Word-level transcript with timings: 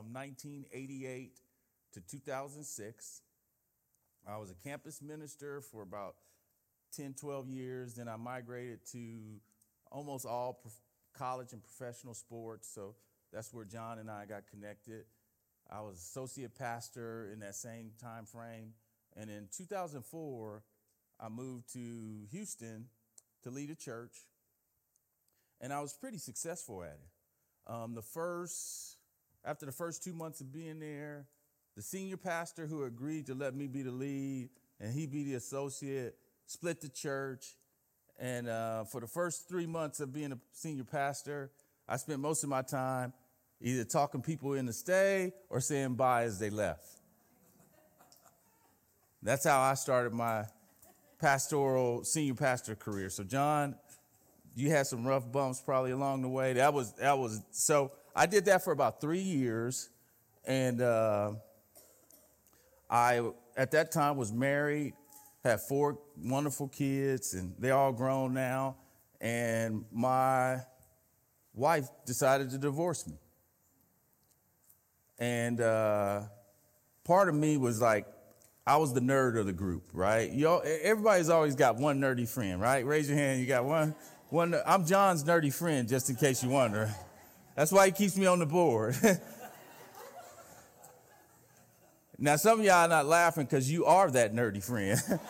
From 0.00 0.14
1988 0.14 1.36
to 1.92 2.00
2006. 2.00 3.20
I 4.26 4.38
was 4.38 4.50
a 4.50 4.54
campus 4.54 5.02
minister 5.02 5.60
for 5.60 5.82
about 5.82 6.14
10, 6.96 7.14
12 7.20 7.50
years. 7.50 7.94
Then 7.94 8.08
I 8.08 8.16
migrated 8.16 8.78
to 8.92 9.40
almost 9.92 10.24
all 10.24 10.62
college 11.12 11.52
and 11.52 11.62
professional 11.62 12.14
sports. 12.14 12.66
So 12.74 12.94
that's 13.30 13.52
where 13.52 13.66
John 13.66 13.98
and 13.98 14.10
I 14.10 14.24
got 14.24 14.44
connected. 14.50 15.04
I 15.70 15.82
was 15.82 15.98
associate 15.98 16.58
pastor 16.58 17.28
in 17.30 17.40
that 17.40 17.54
same 17.54 17.90
time 18.00 18.24
frame. 18.24 18.72
And 19.18 19.28
in 19.28 19.48
2004, 19.54 20.62
I 21.20 21.28
moved 21.28 21.70
to 21.74 22.26
Houston 22.30 22.86
to 23.42 23.50
lead 23.50 23.68
a 23.68 23.74
church. 23.74 24.16
And 25.60 25.74
I 25.74 25.82
was 25.82 25.92
pretty 25.92 26.16
successful 26.16 26.82
at 26.84 26.94
it. 26.94 27.70
Um, 27.70 27.94
the 27.94 28.02
first, 28.02 28.96
after 29.44 29.66
the 29.66 29.72
first 29.72 30.02
two 30.04 30.12
months 30.12 30.40
of 30.40 30.52
being 30.52 30.80
there, 30.80 31.26
the 31.76 31.82
senior 31.82 32.16
pastor 32.16 32.66
who 32.66 32.84
agreed 32.84 33.26
to 33.26 33.34
let 33.34 33.54
me 33.54 33.66
be 33.66 33.82
the 33.82 33.90
lead 33.90 34.50
and 34.80 34.92
he 34.92 35.06
be 35.06 35.24
the 35.24 35.34
associate 35.34 36.16
split 36.50 36.80
the 36.80 36.88
church. 36.88 37.56
And 38.18 38.48
uh, 38.48 38.84
for 38.84 39.00
the 39.00 39.06
first 39.06 39.48
three 39.48 39.66
months 39.66 40.00
of 40.00 40.12
being 40.12 40.32
a 40.32 40.38
senior 40.52 40.84
pastor, 40.84 41.50
I 41.88 41.96
spent 41.96 42.20
most 42.20 42.42
of 42.42 42.50
my 42.50 42.62
time 42.62 43.12
either 43.60 43.84
talking 43.84 44.20
people 44.20 44.54
in 44.54 44.66
to 44.66 44.72
stay 44.72 45.32
or 45.48 45.60
saying 45.60 45.94
bye 45.94 46.24
as 46.24 46.38
they 46.38 46.50
left. 46.50 46.84
That's 49.22 49.44
how 49.44 49.60
I 49.60 49.74
started 49.74 50.12
my 50.12 50.44
pastoral 51.18 52.04
senior 52.04 52.34
pastor 52.34 52.74
career. 52.74 53.10
So, 53.10 53.22
John, 53.22 53.76
you 54.54 54.70
had 54.70 54.86
some 54.86 55.06
rough 55.06 55.30
bumps 55.30 55.60
probably 55.60 55.90
along 55.92 56.22
the 56.22 56.28
way. 56.28 56.54
That 56.54 56.74
was 56.74 56.92
that 56.94 57.18
was 57.18 57.40
so. 57.50 57.92
I 58.14 58.26
did 58.26 58.44
that 58.46 58.64
for 58.64 58.72
about 58.72 59.00
three 59.00 59.20
years, 59.20 59.88
and 60.44 60.80
uh, 60.80 61.32
I 62.88 63.22
at 63.56 63.70
that 63.72 63.92
time 63.92 64.16
was 64.16 64.32
married, 64.32 64.94
had 65.44 65.60
four 65.60 65.98
wonderful 66.22 66.68
kids, 66.68 67.34
and 67.34 67.54
they're 67.58 67.74
all 67.74 67.92
grown 67.92 68.34
now. 68.34 68.76
And 69.20 69.84
my 69.92 70.60
wife 71.54 71.88
decided 72.06 72.50
to 72.50 72.58
divorce 72.58 73.06
me, 73.06 73.18
and 75.18 75.60
uh, 75.60 76.22
part 77.04 77.28
of 77.28 77.34
me 77.34 77.56
was 77.56 77.80
like, 77.80 78.06
I 78.66 78.76
was 78.76 78.92
the 78.92 79.00
nerd 79.00 79.38
of 79.38 79.46
the 79.46 79.52
group, 79.52 79.88
right? 79.92 80.30
You 80.30 80.48
all, 80.48 80.62
everybody's 80.64 81.28
always 81.28 81.54
got 81.54 81.76
one 81.76 82.00
nerdy 82.00 82.28
friend, 82.28 82.60
right? 82.60 82.84
Raise 82.84 83.08
your 83.08 83.18
hand. 83.18 83.40
You 83.40 83.46
got 83.46 83.64
one. 83.64 83.94
One. 84.28 84.54
I'm 84.64 84.86
John's 84.86 85.24
nerdy 85.24 85.52
friend, 85.52 85.88
just 85.88 86.08
in 86.08 86.16
case 86.16 86.42
you 86.42 86.50
wonder. 86.50 86.94
That's 87.60 87.72
why 87.72 87.84
he 87.84 87.92
keeps 87.92 88.16
me 88.16 88.24
on 88.24 88.38
the 88.38 88.46
board. 88.46 88.96
now, 92.18 92.36
some 92.36 92.60
of 92.60 92.64
y'all 92.64 92.86
are 92.86 92.88
not 92.88 93.04
laughing 93.04 93.44
because 93.44 93.70
you 93.70 93.84
are 93.84 94.10
that 94.12 94.32
nerdy 94.32 94.64
friend. 94.64 94.98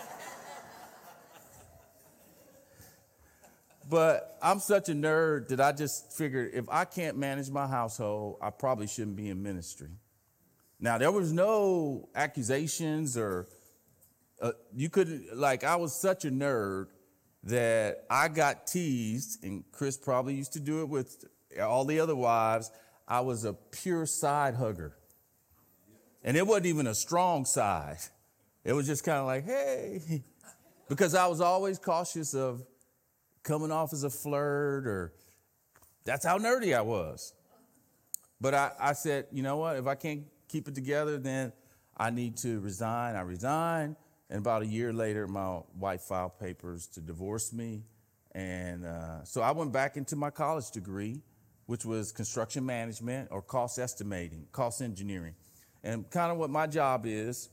but 3.91 4.39
I'm 4.41 4.61
such 4.61 4.89
a 4.91 4.93
nerd 4.93 5.49
that 5.49 5.61
I 5.61 5.73
just 5.73 6.13
figured 6.13 6.53
if 6.55 6.69
I 6.69 6.85
can't 6.85 7.19
manage 7.19 7.51
my 7.51 7.67
household, 7.67 8.37
I 8.41 8.51
probably 8.51 8.87
shouldn't 8.87 9.17
be 9.17 9.29
in 9.29 9.43
ministry. 9.43 9.91
Now, 10.79 10.99
there 10.99 11.11
was 11.11 11.33
no 11.33 12.11
accusations 12.15 13.17
or 13.17 13.49
uh, 14.41 14.53
you 14.73 14.89
couldn't, 14.89 15.37
like, 15.37 15.65
I 15.65 15.75
was 15.75 16.01
such 16.01 16.25
a 16.25 16.31
nerd 16.31 16.91
that 17.43 18.05
I 18.09 18.29
got 18.29 18.69
teased, 18.69 19.43
and 19.43 19.65
Chris 19.73 19.97
probably 19.97 20.37
used 20.37 20.53
to 20.53 20.61
do 20.61 20.83
it 20.83 20.89
with 20.89 21.25
all 21.61 21.85
the 21.85 22.01
other 22.01 22.17
wives. 22.17 22.71
I 23.09 23.21
was 23.21 23.45
a 23.45 23.53
pure 23.53 24.07
side 24.07 24.55
hugger. 24.55 24.97
And 26.23 26.37
it 26.37 26.47
wasn't 26.47 26.67
even 26.67 26.87
a 26.87 26.95
strong 26.95 27.45
side. 27.45 27.99
It 28.65 28.73
was 28.75 28.87
just 28.87 29.05
kind 29.05 29.19
of 29.19 29.27
like, 29.27 29.45
hey, 29.45 30.23
because 30.89 31.15
I 31.15 31.27
was 31.27 31.41
always 31.41 31.79
cautious 31.79 32.35
of 32.35 32.63
coming 33.43 33.73
off 33.73 33.93
as 33.93 34.05
a 34.05 34.11
flirt 34.11 34.87
or 34.87 35.15
that's 36.05 36.25
how 36.25 36.39
nerdy 36.39 36.77
I 36.77 36.83
was. 36.83 37.33
But 38.41 38.55
I, 38.55 38.73
I 38.79 38.93
said, 38.93 39.27
you 39.33 39.43
know 39.43 39.57
what? 39.59 39.77
If 39.77 39.87
I 39.87 39.95
can't 39.95 40.25
keep 40.49 40.69
it 40.69 40.75
together, 40.75 41.19
then 41.19 41.53
I 41.97 42.11
need 42.11 42.37
to 42.39 42.61
resign. 42.61 43.17
I 43.17 43.21
resigned. 43.21 43.97
And 44.31 44.39
about 44.39 44.63
a 44.63 44.67
year 44.67 44.93
later, 44.93 45.27
my 45.27 45.61
wife 45.77 46.03
filed 46.03 46.39
papers 46.39 46.87
to 46.89 47.01
divorce 47.01 47.53
me. 47.53 47.83
And 48.33 48.87
uh, 48.87 49.25
so 49.25 49.43
I 49.43 49.51
went 49.51 49.73
back 49.73 49.97
into 49.97 50.17
my 50.17 50.31
college 50.31 50.71
degree, 50.71 51.21
which 51.71 51.85
was 51.85 52.11
construction 52.11 52.67
management 52.67 53.29
or 53.31 53.41
cost 53.41 53.79
estimating, 53.79 54.45
cost 54.51 54.83
engineering. 54.83 55.37
And 55.85 56.11
kind 56.11 56.33
of 56.33 56.37
what 56.37 56.51
my 56.51 56.67
job 56.67 57.07
is, 57.07 57.49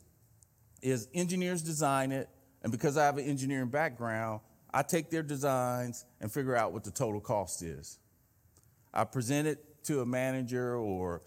is 0.81 1.07
engineers 1.13 1.61
design 1.61 2.11
it. 2.11 2.27
And 2.63 2.71
because 2.71 2.97
I 2.97 3.05
have 3.05 3.19
an 3.19 3.25
engineering 3.25 3.67
background, 3.67 4.41
I 4.73 4.81
take 4.81 5.11
their 5.11 5.21
designs 5.21 6.03
and 6.19 6.31
figure 6.31 6.55
out 6.55 6.73
what 6.73 6.83
the 6.83 6.89
total 6.89 7.21
cost 7.21 7.61
is. 7.61 7.99
I 8.91 9.03
present 9.03 9.47
it 9.47 9.83
to 9.83 10.01
a 10.01 10.05
manager 10.07 10.75
or 10.75 11.21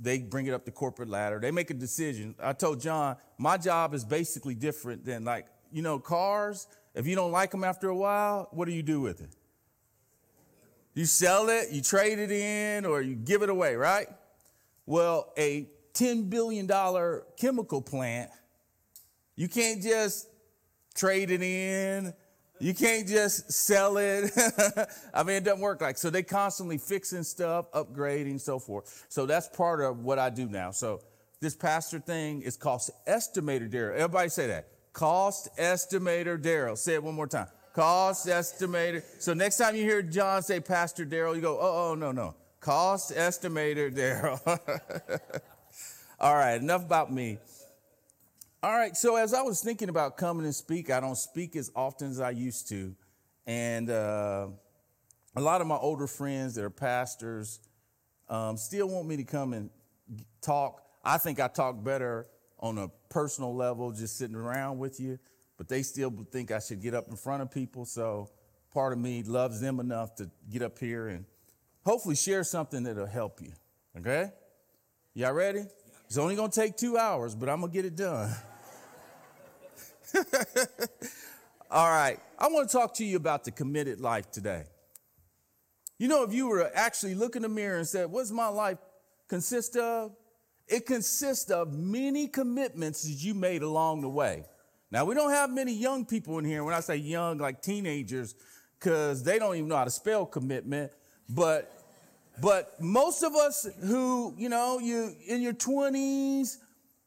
they 0.00 0.20
bring 0.20 0.46
it 0.46 0.54
up 0.54 0.64
the 0.64 0.70
corporate 0.70 1.10
ladder. 1.10 1.38
They 1.38 1.50
make 1.50 1.68
a 1.68 1.74
decision. 1.74 2.34
I 2.42 2.54
told 2.54 2.80
John, 2.80 3.16
my 3.36 3.58
job 3.58 3.92
is 3.92 4.06
basically 4.06 4.54
different 4.54 5.04
than 5.04 5.26
like, 5.26 5.44
you 5.70 5.82
know, 5.82 5.98
cars. 5.98 6.68
If 6.94 7.06
you 7.06 7.16
don't 7.16 7.32
like 7.32 7.50
them 7.50 7.64
after 7.64 7.90
a 7.90 7.96
while, 7.96 8.48
what 8.52 8.64
do 8.64 8.72
you 8.72 8.82
do 8.82 8.98
with 8.98 9.20
it? 9.20 9.28
You 10.98 11.04
sell 11.04 11.48
it, 11.48 11.70
you 11.70 11.80
trade 11.80 12.18
it 12.18 12.32
in, 12.32 12.84
or 12.84 13.00
you 13.00 13.14
give 13.14 13.42
it 13.42 13.48
away, 13.48 13.76
right? 13.76 14.08
Well, 14.84 15.32
a 15.38 15.68
$10 15.94 16.28
billion 16.28 16.68
chemical 17.36 17.80
plant, 17.80 18.30
you 19.36 19.46
can't 19.46 19.80
just 19.80 20.28
trade 20.96 21.30
it 21.30 21.40
in. 21.40 22.12
You 22.58 22.74
can't 22.74 23.06
just 23.06 23.52
sell 23.52 23.96
it. 23.98 24.32
I 25.14 25.22
mean, 25.22 25.36
it 25.36 25.44
doesn't 25.44 25.60
work 25.60 25.82
like 25.82 25.98
so. 25.98 26.10
They 26.10 26.24
constantly 26.24 26.78
fixing 26.78 27.22
stuff, 27.22 27.70
upgrading, 27.70 28.40
so 28.40 28.58
forth. 28.58 29.06
So 29.08 29.24
that's 29.24 29.46
part 29.46 29.80
of 29.80 30.00
what 30.00 30.18
I 30.18 30.30
do 30.30 30.48
now. 30.48 30.72
So 30.72 31.02
this 31.38 31.54
pastor 31.54 32.00
thing 32.00 32.42
is 32.42 32.56
cost 32.56 32.90
estimator 33.06 33.70
Daryl. 33.70 33.94
Everybody 33.94 34.30
say 34.30 34.48
that. 34.48 34.66
Cost 34.92 35.48
estimator 35.56 36.42
Daryl. 36.42 36.76
Say 36.76 36.94
it 36.94 37.04
one 37.04 37.14
more 37.14 37.28
time. 37.28 37.46
Cost 37.78 38.26
estimator. 38.26 39.04
So 39.20 39.34
next 39.34 39.56
time 39.56 39.76
you 39.76 39.84
hear 39.84 40.02
John 40.02 40.42
say 40.42 40.58
Pastor 40.58 41.06
Daryl, 41.06 41.36
you 41.36 41.40
go, 41.40 41.60
oh, 41.60 41.90
oh, 41.90 41.94
no, 41.94 42.10
no. 42.10 42.34
Cost 42.58 43.14
estimator 43.14 43.94
Daryl. 43.94 45.20
All 46.18 46.34
right, 46.34 46.60
enough 46.60 46.84
about 46.84 47.12
me. 47.12 47.38
All 48.64 48.72
right, 48.72 48.96
so 48.96 49.14
as 49.14 49.32
I 49.32 49.42
was 49.42 49.60
thinking 49.60 49.90
about 49.90 50.16
coming 50.16 50.44
and 50.44 50.52
speak, 50.52 50.90
I 50.90 50.98
don't 50.98 51.16
speak 51.16 51.54
as 51.54 51.70
often 51.76 52.10
as 52.10 52.18
I 52.18 52.30
used 52.30 52.68
to. 52.70 52.96
And 53.46 53.90
uh, 53.90 54.48
a 55.36 55.40
lot 55.40 55.60
of 55.60 55.68
my 55.68 55.76
older 55.76 56.08
friends 56.08 56.56
that 56.56 56.64
are 56.64 56.70
pastors 56.70 57.60
um, 58.28 58.56
still 58.56 58.88
want 58.88 59.06
me 59.06 59.18
to 59.18 59.24
come 59.24 59.52
and 59.52 59.70
talk. 60.42 60.82
I 61.04 61.16
think 61.16 61.38
I 61.38 61.46
talk 61.46 61.84
better 61.84 62.26
on 62.58 62.76
a 62.76 62.88
personal 63.08 63.54
level, 63.54 63.92
just 63.92 64.18
sitting 64.18 64.34
around 64.34 64.80
with 64.80 64.98
you, 64.98 65.20
but 65.58 65.68
they 65.68 65.82
still 65.82 66.10
think 66.30 66.50
I 66.50 66.60
should 66.60 66.80
get 66.80 66.94
up 66.94 67.08
in 67.08 67.16
front 67.16 67.42
of 67.42 67.50
people. 67.50 67.84
So 67.84 68.30
part 68.72 68.94
of 68.94 68.98
me 68.98 69.22
loves 69.24 69.60
them 69.60 69.80
enough 69.80 70.14
to 70.16 70.30
get 70.48 70.62
up 70.62 70.78
here 70.78 71.08
and 71.08 71.26
hopefully 71.84 72.16
share 72.16 72.44
something 72.44 72.84
that'll 72.84 73.06
help 73.06 73.42
you. 73.42 73.52
Okay? 73.98 74.30
Y'all 75.14 75.32
ready? 75.32 75.64
It's 76.06 76.16
only 76.16 76.36
gonna 76.36 76.50
take 76.50 76.76
two 76.76 76.96
hours, 76.96 77.34
but 77.34 77.48
I'm 77.48 77.60
gonna 77.60 77.72
get 77.72 77.84
it 77.84 77.96
done. 77.96 78.34
All 81.70 81.90
right, 81.90 82.18
I 82.38 82.48
wanna 82.48 82.68
talk 82.68 82.94
to 82.94 83.04
you 83.04 83.16
about 83.16 83.44
the 83.44 83.50
committed 83.50 84.00
life 84.00 84.30
today. 84.30 84.64
You 85.98 86.06
know, 86.08 86.22
if 86.22 86.32
you 86.32 86.46
were 86.48 86.60
to 86.60 86.74
actually 86.74 87.14
look 87.16 87.34
in 87.36 87.42
the 87.42 87.48
mirror 87.48 87.76
and 87.76 87.86
said, 87.86 88.10
What's 88.10 88.30
my 88.30 88.48
life 88.48 88.78
consist 89.28 89.76
of? 89.76 90.12
It 90.68 90.86
consists 90.86 91.50
of 91.50 91.72
many 91.72 92.28
commitments 92.28 93.02
that 93.02 93.22
you 93.24 93.34
made 93.34 93.62
along 93.62 94.02
the 94.02 94.08
way. 94.08 94.44
Now, 94.90 95.04
we 95.04 95.14
don't 95.14 95.30
have 95.30 95.50
many 95.50 95.72
young 95.72 96.04
people 96.06 96.38
in 96.38 96.44
here. 96.44 96.64
When 96.64 96.74
I 96.74 96.80
say 96.80 96.96
young, 96.96 97.38
like 97.38 97.62
teenagers, 97.62 98.34
because 98.78 99.22
they 99.22 99.38
don't 99.38 99.56
even 99.56 99.68
know 99.68 99.76
how 99.76 99.84
to 99.84 99.90
spell 99.90 100.26
commitment, 100.26 100.92
but 101.28 101.74
But 102.40 102.80
most 102.80 103.22
of 103.24 103.34
us 103.34 103.66
who, 103.80 104.34
you 104.38 104.48
know, 104.48 104.78
you 104.78 105.12
in 105.26 105.42
your 105.42 105.54
20s, 105.54 106.58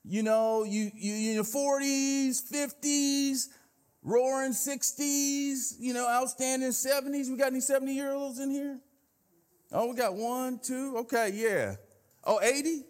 you 0.04 0.24
know, 0.24 0.64
you, 0.64 0.92
you 0.94 1.30
in 1.30 1.36
your 1.36 1.46
40s, 1.46 2.42
50s, 2.52 3.48
roaring 4.04 4.52
60s, 4.52 5.76
you 5.80 5.94
know, 5.94 6.08
outstanding 6.08 6.70
70s. 6.70 7.30
We 7.30 7.38
got 7.38 7.48
any 7.48 7.62
70 7.62 7.94
year 7.94 8.12
olds 8.12 8.40
in 8.40 8.50
here? 8.50 8.80
Oh, 9.72 9.90
we 9.90 9.96
got 9.96 10.16
one, 10.16 10.60
two. 10.60 10.98
Okay, 10.98 11.32
yeah. 11.34 11.76
Oh, 12.26 12.42
80? 12.42 12.84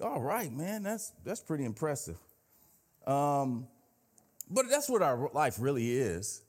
All 0.00 0.22
right, 0.22 0.50
man. 0.50 0.82
That's 0.82 1.12
that's 1.22 1.40
pretty 1.40 1.64
impressive. 1.64 2.16
Um, 3.06 3.68
but 4.52 4.68
that's 4.68 4.88
what 4.88 5.02
our 5.02 5.30
life 5.32 5.56
really 5.58 5.90
is. 5.90 6.42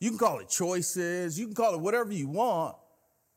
You 0.00 0.10
can 0.10 0.18
call 0.18 0.38
it 0.38 0.48
choices, 0.48 1.38
you 1.38 1.46
can 1.46 1.54
call 1.54 1.74
it 1.74 1.80
whatever 1.80 2.12
you 2.12 2.28
want, 2.28 2.76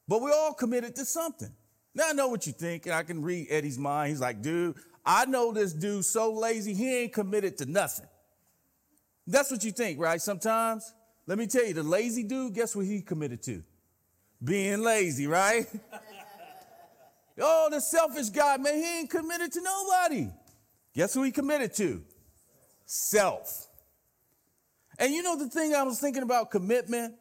but 0.08 0.22
we're 0.22 0.34
all 0.34 0.54
committed 0.54 0.96
to 0.96 1.06
something. 1.06 1.52
Now 1.94 2.06
I 2.10 2.14
know 2.14 2.28
what 2.28 2.48
you 2.48 2.54
think, 2.54 2.86
and 2.86 2.96
I 2.96 3.04
can 3.04 3.22
read 3.22 3.48
Eddie's 3.50 3.78
mind. 3.78 4.10
He's 4.10 4.22
like, 4.22 4.42
dude, 4.42 4.76
I 5.06 5.26
know 5.26 5.54
this 5.54 5.74
dude 5.74 6.06
so 6.06 6.34
lazy, 6.34 6.74
he 6.74 7.04
ain't 7.04 7.14
committed 7.14 7.58
to 7.60 7.66
nothing. 7.66 8.08
That's 9.28 9.52
what 9.52 9.64
you 9.64 9.72
think, 9.72 10.00
right? 10.00 10.22
Sometimes. 10.22 10.94
Let 11.28 11.40
me 11.40 11.48
tell 11.48 11.66
you, 11.66 11.74
the 11.74 11.84
lazy 11.84 12.24
dude, 12.24 12.54
guess 12.54 12.76
what 12.76 12.86
he 12.86 13.02
committed 13.02 13.42
to? 13.44 13.64
Being 14.44 14.82
lazy, 14.82 15.26
right? 15.26 15.66
oh, 17.40 17.68
the 17.72 17.82
selfish 17.82 18.30
guy, 18.30 18.58
man, 18.58 18.76
he 18.76 19.00
ain't 19.00 19.10
committed 19.10 19.52
to 19.54 19.62
nobody. 19.62 20.30
Guess 20.94 21.16
who 21.16 21.24
he 21.24 21.32
committed 21.32 21.74
to? 21.76 22.04
Self. 22.86 23.65
And 25.00 25.14
you 25.14 25.24
know 25.24 25.38
the 25.38 25.50
thing 25.50 25.74
I 25.74 25.84
was 25.84 26.00
thinking 26.00 26.24
about 26.24 26.52
commitment 26.52 27.16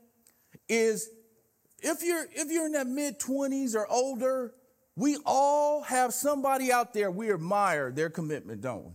is 0.68 1.08
if 1.80 2.02
you're 2.02 2.26
if 2.32 2.50
you're 2.50 2.66
in 2.66 2.72
that 2.72 2.86
mid 2.86 3.18
20s 3.18 3.74
or 3.74 3.86
older, 3.88 4.52
we 4.96 5.18
all 5.26 5.82
have 5.82 6.12
somebody 6.12 6.72
out 6.72 6.94
there 6.94 7.10
we 7.10 7.32
admire 7.32 7.90
their 7.90 8.10
commitment, 8.10 8.60
don't 8.60 8.84
we? 8.84 8.92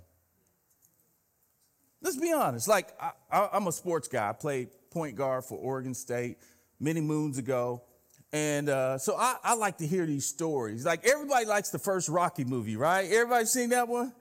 Let's 2.01 2.17
be 2.17 2.31
honest. 2.31 2.67
Like, 2.67 2.89
I, 3.29 3.49
am 3.53 3.67
a 3.67 3.71
sports 3.71 4.07
guy. 4.07 4.29
I 4.29 4.31
played 4.31 4.69
point 4.89 5.15
guard 5.15 5.43
for 5.43 5.57
Oregon 5.57 5.93
State 5.93 6.37
many 6.79 7.01
moons 7.01 7.37
ago. 7.37 7.83
And 8.31 8.69
uh, 8.69 8.97
so 8.97 9.15
I, 9.17 9.35
I, 9.43 9.55
like 9.55 9.79
to 9.79 9.87
hear 9.87 10.05
these 10.05 10.25
stories. 10.25 10.85
Like, 10.85 11.05
everybody 11.05 11.45
likes 11.45 11.71
the 11.71 11.79
first 11.79 12.07
Rocky 12.07 12.45
movie, 12.45 12.77
right? 12.77 13.11
Everybody 13.11 13.45
seen 13.45 13.69
that 13.71 13.87
one? 13.87 14.13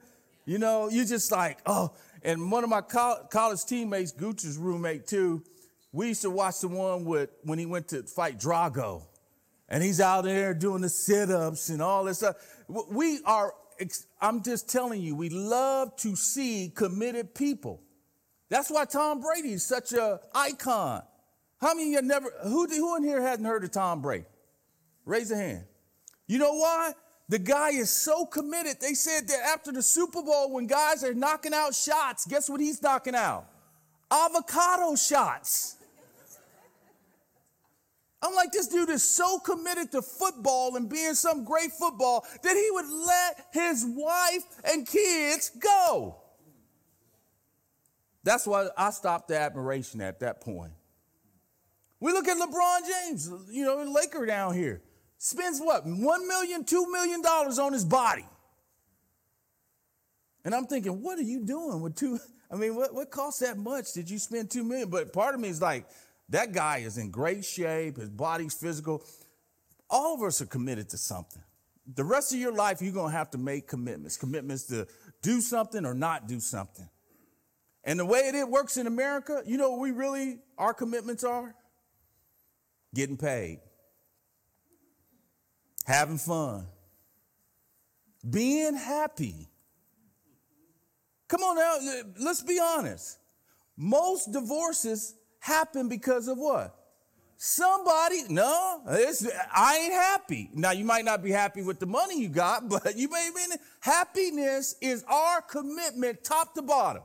You 0.45 0.57
know, 0.57 0.89
you 0.89 1.05
just 1.05 1.31
like, 1.31 1.59
oh, 1.65 1.93
and 2.23 2.51
one 2.51 2.63
of 2.63 2.69
my 2.69 2.81
college 2.81 3.65
teammates, 3.65 4.11
Gucci's 4.11 4.57
roommate 4.57 5.07
too, 5.07 5.43
we 5.91 6.09
used 6.09 6.21
to 6.21 6.29
watch 6.29 6.59
the 6.61 6.67
one 6.67 7.05
with 7.05 7.29
when 7.43 7.59
he 7.59 7.65
went 7.65 7.87
to 7.89 8.03
fight 8.03 8.39
Drago. 8.39 9.03
And 9.67 9.83
he's 9.83 10.01
out 10.01 10.23
there 10.23 10.53
doing 10.53 10.81
the 10.81 10.89
sit 10.89 11.29
ups 11.29 11.69
and 11.69 11.81
all 11.81 12.03
this 12.03 12.17
stuff. 12.19 12.35
We 12.89 13.19
are 13.25 13.53
I'm 14.21 14.43
just 14.43 14.69
telling 14.69 15.01
you, 15.01 15.15
we 15.15 15.29
love 15.29 15.95
to 15.97 16.15
see 16.15 16.71
committed 16.73 17.33
people. 17.33 17.81
That's 18.49 18.69
why 18.69 18.85
Tom 18.85 19.21
Brady 19.21 19.53
is 19.53 19.65
such 19.65 19.93
an 19.93 20.19
icon. 20.33 21.03
How 21.61 21.73
many 21.73 21.95
of 21.95 22.03
you 22.03 22.07
never, 22.07 22.31
who, 22.43 22.67
who 22.67 22.97
in 22.97 23.03
here 23.03 23.21
hasn't 23.21 23.47
heard 23.47 23.63
of 23.63 23.71
Tom 23.71 24.01
Brady? 24.01 24.25
Raise 25.05 25.31
a 25.31 25.35
hand. 25.35 25.65
You 26.27 26.39
know 26.39 26.53
why? 26.53 26.93
The 27.29 27.37
guy 27.37 27.69
is 27.69 27.91
so 27.91 28.25
committed. 28.25 28.81
They 28.81 28.95
said 28.95 29.27
that 29.27 29.39
after 29.53 29.71
the 29.71 29.83
Super 29.83 30.23
Bowl, 30.23 30.51
when 30.51 30.65
guys 30.65 31.03
are 31.03 31.13
knocking 31.13 31.53
out 31.53 31.75
shots, 31.75 32.25
guess 32.25 32.49
what 32.49 32.59
he's 32.59 32.81
knocking 32.81 33.13
out? 33.13 33.45
Avocado 34.11 34.95
shots. 34.95 35.75
I'm 38.21 38.33
like, 38.33 38.51
this 38.51 38.67
dude 38.67 38.89
is 38.89 39.03
so 39.03 39.39
committed 39.39 39.91
to 39.91 40.01
football 40.01 40.75
and 40.75 40.89
being 40.89 41.13
some 41.13 41.45
great 41.45 41.71
football 41.71 42.25
that 42.43 42.55
he 42.55 42.69
would 42.71 42.89
let 42.89 43.45
his 43.53 43.85
wife 43.87 44.43
and 44.65 44.85
kids 44.85 45.51
go. 45.51 46.17
That's 48.23 48.45
why 48.45 48.67
I 48.75 48.89
stopped 48.89 49.29
the 49.29 49.39
admiration 49.39 50.01
at 50.01 50.19
that 50.19 50.41
point. 50.41 50.73
We 51.99 52.11
look 52.11 52.27
at 52.27 52.37
LeBron 52.37 52.79
James, 52.87 53.31
you 53.51 53.63
know, 53.63 53.83
Laker 53.83 54.25
down 54.25 54.55
here. 54.55 54.81
Spends 55.19 55.59
what, 55.59 55.85
one 55.85 56.27
million, 56.27 56.63
two 56.63 56.89
million 56.91 57.21
dollars 57.21 57.59
on 57.59 57.73
his 57.73 57.83
body. 57.83 58.25
And 60.45 60.55
I'm 60.55 60.65
thinking, 60.65 61.03
what 61.03 61.19
are 61.19 61.23
you 61.23 61.45
doing 61.45 61.81
with 61.81 61.95
two? 61.95 62.17
I 62.49 62.55
mean, 62.55 62.75
what, 62.75 62.93
what 62.95 63.11
cost 63.11 63.41
that 63.41 63.57
much? 63.57 63.93
Did 63.93 64.09
you 64.09 64.17
spend 64.17 64.49
two 64.49 64.63
million? 64.63 64.89
But 64.89 65.13
part 65.13 65.35
of 65.35 65.41
me 65.41 65.49
is 65.49 65.61
like, 65.61 65.85
that 66.29 66.53
guy 66.53 66.77
is 66.77 66.97
in 66.97 67.11
great 67.11 67.43
shape, 67.43 67.97
his 67.97 68.09
body's 68.09 68.53
physical. 68.53 69.03
All 69.89 70.15
of 70.15 70.23
us 70.23 70.41
are 70.41 70.45
committed 70.45 70.89
to 70.89 70.97
something. 70.97 71.43
The 71.95 72.03
rest 72.03 72.33
of 72.33 72.39
your 72.39 72.53
life, 72.53 72.81
you're 72.81 72.93
going 72.93 73.11
to 73.11 73.17
have 73.17 73.31
to 73.31 73.37
make 73.37 73.67
commitments 73.67 74.15
commitments 74.15 74.63
to 74.65 74.87
do 75.21 75.41
something 75.41 75.85
or 75.85 75.93
not 75.93 76.27
do 76.27 76.39
something. 76.39 76.87
And 77.83 77.99
the 77.99 78.05
way 78.05 78.19
it 78.19 78.47
works 78.47 78.77
in 78.77 78.87
America, 78.87 79.41
you 79.45 79.57
know 79.57 79.71
what 79.71 79.79
we 79.79 79.91
really, 79.91 80.37
our 80.57 80.73
commitments 80.73 81.23
are? 81.23 81.53
Getting 82.93 83.17
paid, 83.17 83.59
having 85.89 86.19
fun, 86.19 86.67
being 88.29 88.75
happy. 88.75 89.49
Come 91.27 91.41
on 91.41 91.55
now, 91.55 92.03
let's 92.19 92.43
be 92.43 92.59
honest. 92.59 93.17
Most 93.75 94.31
divorces 94.31 95.15
happen 95.39 95.89
because 95.89 96.27
of 96.27 96.37
what? 96.37 96.75
Somebody, 97.37 98.23
no, 98.29 98.81
I 98.85 99.79
ain't 99.83 99.93
happy. 99.93 100.49
Now, 100.53 100.71
you 100.71 100.85
might 100.85 101.05
not 101.05 101.23
be 101.23 101.31
happy 101.31 101.63
with 101.63 101.79
the 101.79 101.85
money 101.87 102.21
you 102.21 102.29
got, 102.29 102.69
but 102.69 102.95
you 102.95 103.09
may 103.09 103.29
be, 103.33 103.55
happiness 103.79 104.75
is 104.81 105.03
our 105.07 105.41
commitment 105.41 106.23
top 106.23 106.53
to 106.53 106.61
bottom. 106.61 107.03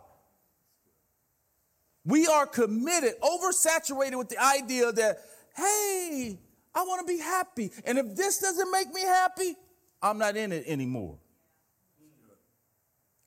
We 2.04 2.26
are 2.26 2.46
committed, 2.46 3.14
oversaturated 3.22 4.18
with 4.18 4.28
the 4.28 4.38
idea 4.38 4.92
that, 4.92 5.20
hey, 5.56 6.38
I 6.74 6.82
want 6.82 7.06
to 7.06 7.12
be 7.12 7.20
happy. 7.20 7.70
And 7.84 7.98
if 7.98 8.16
this 8.16 8.38
doesn't 8.38 8.70
make 8.70 8.92
me 8.92 9.02
happy, 9.02 9.54
I'm 10.02 10.18
not 10.18 10.36
in 10.36 10.52
it 10.52 10.64
anymore. 10.66 11.18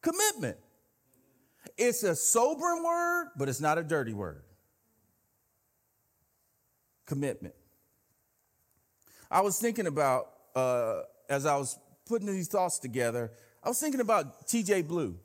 Commitment. 0.01 0.57
It's 1.77 2.03
a 2.03 2.15
sobering 2.15 2.83
word, 2.83 3.29
but 3.37 3.49
it's 3.49 3.61
not 3.61 3.77
a 3.77 3.83
dirty 3.83 4.13
word 4.13 4.43
commitment. 7.07 7.55
I 9.31 9.41
was 9.41 9.57
thinking 9.59 9.87
about, 9.87 10.29
uh, 10.55 11.01
as 11.27 11.45
I 11.47 11.57
was 11.57 11.79
putting 12.05 12.27
these 12.27 12.47
thoughts 12.47 12.77
together, 12.77 13.31
I 13.63 13.69
was 13.69 13.79
thinking 13.79 14.01
about 14.01 14.47
TJ 14.47 14.87
Blue. 14.87 15.17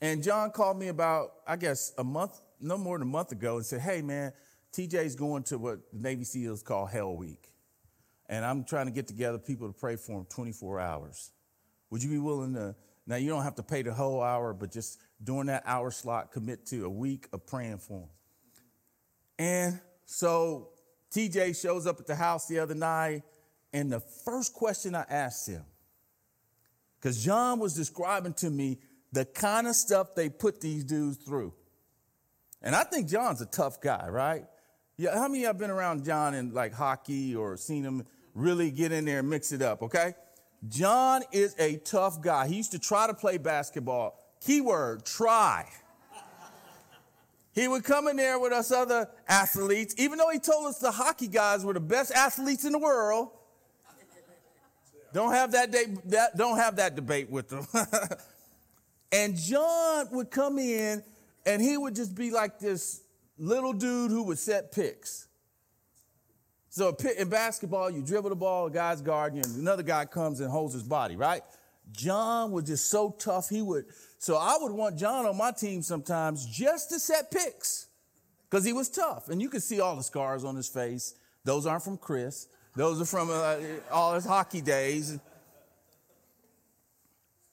And 0.00 0.22
John 0.22 0.50
called 0.50 0.78
me 0.78 0.88
about, 0.88 1.32
I 1.46 1.56
guess, 1.56 1.92
a 1.98 2.04
month, 2.04 2.40
no 2.60 2.78
more 2.78 2.98
than 2.98 3.08
a 3.08 3.10
month 3.10 3.32
ago, 3.32 3.56
and 3.56 3.66
said, 3.66 3.80
Hey, 3.80 4.02
man, 4.02 4.32
TJ's 4.76 5.14
going 5.14 5.42
to 5.44 5.56
what 5.56 5.78
Navy 5.92 6.24
SEALs 6.24 6.62
call 6.62 6.84
Hell 6.84 7.16
Week. 7.16 7.50
And 8.28 8.44
I'm 8.44 8.64
trying 8.64 8.86
to 8.86 8.92
get 8.92 9.06
together 9.06 9.38
people 9.38 9.68
to 9.68 9.72
pray 9.72 9.96
for 9.96 10.18
him 10.18 10.26
24 10.28 10.80
hours. 10.80 11.30
Would 11.90 12.02
you 12.02 12.10
be 12.10 12.18
willing 12.18 12.54
to? 12.54 12.74
Now, 13.06 13.16
you 13.16 13.30
don't 13.30 13.44
have 13.44 13.54
to 13.54 13.62
pay 13.62 13.82
the 13.82 13.94
whole 13.94 14.20
hour, 14.20 14.52
but 14.52 14.70
just 14.72 14.98
during 15.22 15.46
that 15.46 15.62
hour 15.64 15.90
slot, 15.90 16.32
commit 16.32 16.66
to 16.66 16.84
a 16.84 16.90
week 16.90 17.28
of 17.32 17.46
praying 17.46 17.78
for 17.78 18.00
him. 18.00 18.08
And 19.38 19.80
so 20.04 20.70
TJ 21.12 21.60
shows 21.60 21.86
up 21.86 22.00
at 22.00 22.06
the 22.06 22.16
house 22.16 22.46
the 22.46 22.58
other 22.58 22.74
night, 22.74 23.22
and 23.72 23.90
the 23.90 24.00
first 24.00 24.52
question 24.52 24.94
I 24.94 25.04
asked 25.08 25.48
him, 25.48 25.64
because 26.98 27.24
John 27.24 27.60
was 27.60 27.74
describing 27.74 28.34
to 28.34 28.50
me 28.50 28.80
the 29.12 29.24
kind 29.24 29.68
of 29.68 29.76
stuff 29.76 30.14
they 30.14 30.28
put 30.28 30.60
these 30.60 30.84
dudes 30.84 31.16
through. 31.18 31.54
And 32.60 32.74
I 32.74 32.82
think 32.82 33.08
John's 33.08 33.40
a 33.40 33.46
tough 33.46 33.80
guy, 33.80 34.08
right? 34.08 34.44
Yeah, 34.98 35.14
how 35.14 35.28
many 35.28 35.44
of 35.44 35.48
have 35.48 35.58
been 35.58 35.70
around 35.70 36.04
John 36.04 36.34
in 36.34 36.54
like 36.54 36.72
hockey 36.72 37.36
or 37.36 37.56
seen 37.58 37.84
him 37.84 38.04
really 38.34 38.70
get 38.70 38.92
in 38.92 39.04
there 39.04 39.18
and 39.18 39.28
mix 39.28 39.52
it 39.52 39.60
up, 39.60 39.82
okay? 39.82 40.14
John 40.68 41.22
is 41.32 41.54
a 41.58 41.76
tough 41.78 42.22
guy. 42.22 42.48
He 42.48 42.56
used 42.56 42.72
to 42.72 42.78
try 42.78 43.06
to 43.06 43.14
play 43.14 43.36
basketball. 43.36 44.18
Keyword, 44.40 45.04
try. 45.04 45.68
He 47.52 47.68
would 47.68 47.84
come 47.84 48.08
in 48.08 48.16
there 48.16 48.38
with 48.38 48.52
us 48.52 48.70
other 48.70 49.08
athletes, 49.28 49.94
even 49.98 50.18
though 50.18 50.28
he 50.28 50.38
told 50.38 50.66
us 50.66 50.78
the 50.78 50.90
hockey 50.90 51.26
guys 51.26 51.64
were 51.64 51.72
the 51.72 51.80
best 51.80 52.12
athletes 52.12 52.64
in 52.64 52.72
the 52.72 52.78
world. 52.78 53.30
Don't 55.12 55.32
have 55.32 55.52
that, 55.52 55.70
day, 55.70 55.84
that 56.06 56.36
don't 56.36 56.58
have 56.58 56.76
that 56.76 56.94
debate 56.94 57.30
with 57.30 57.48
them. 57.48 57.66
and 59.12 59.36
John 59.36 60.08
would 60.12 60.30
come 60.30 60.58
in 60.58 61.02
and 61.46 61.62
he 61.62 61.78
would 61.78 61.94
just 61.94 62.14
be 62.14 62.30
like 62.30 62.58
this 62.58 63.00
little 63.38 63.72
dude 63.72 64.10
who 64.10 64.22
would 64.24 64.38
set 64.38 64.72
picks. 64.72 65.28
So 66.68 66.94
in 67.18 67.28
basketball, 67.28 67.90
you 67.90 68.02
dribble 68.02 68.30
the 68.30 68.36
ball, 68.36 68.66
a 68.66 68.70
guy's 68.70 69.00
guarding 69.00 69.38
and 69.38 69.56
another 69.56 69.82
guy 69.82 70.04
comes 70.04 70.40
and 70.40 70.50
holds 70.50 70.74
his 70.74 70.82
body, 70.82 71.16
right? 71.16 71.42
John 71.92 72.50
was 72.50 72.64
just 72.64 72.90
so 72.90 73.10
tough. 73.18 73.48
He 73.48 73.62
would 73.62 73.86
so 74.18 74.36
I 74.36 74.56
would 74.60 74.72
want 74.72 74.98
John 74.98 75.26
on 75.26 75.36
my 75.36 75.52
team 75.52 75.82
sometimes 75.82 76.44
just 76.46 76.90
to 76.90 76.98
set 76.98 77.30
picks 77.30 77.86
because 78.50 78.64
he 78.64 78.72
was 78.72 78.88
tough. 78.88 79.28
And 79.28 79.40
you 79.40 79.48
could 79.48 79.62
see 79.62 79.80
all 79.80 79.96
the 79.96 80.02
scars 80.02 80.44
on 80.44 80.56
his 80.56 80.68
face. 80.68 81.14
Those 81.44 81.66
aren't 81.66 81.82
from 81.82 81.96
Chris. 81.96 82.48
Those 82.74 83.00
are 83.00 83.04
from 83.04 83.30
uh, 83.30 83.56
all 83.90 84.14
his 84.14 84.24
hockey 84.24 84.60
days. 84.60 85.18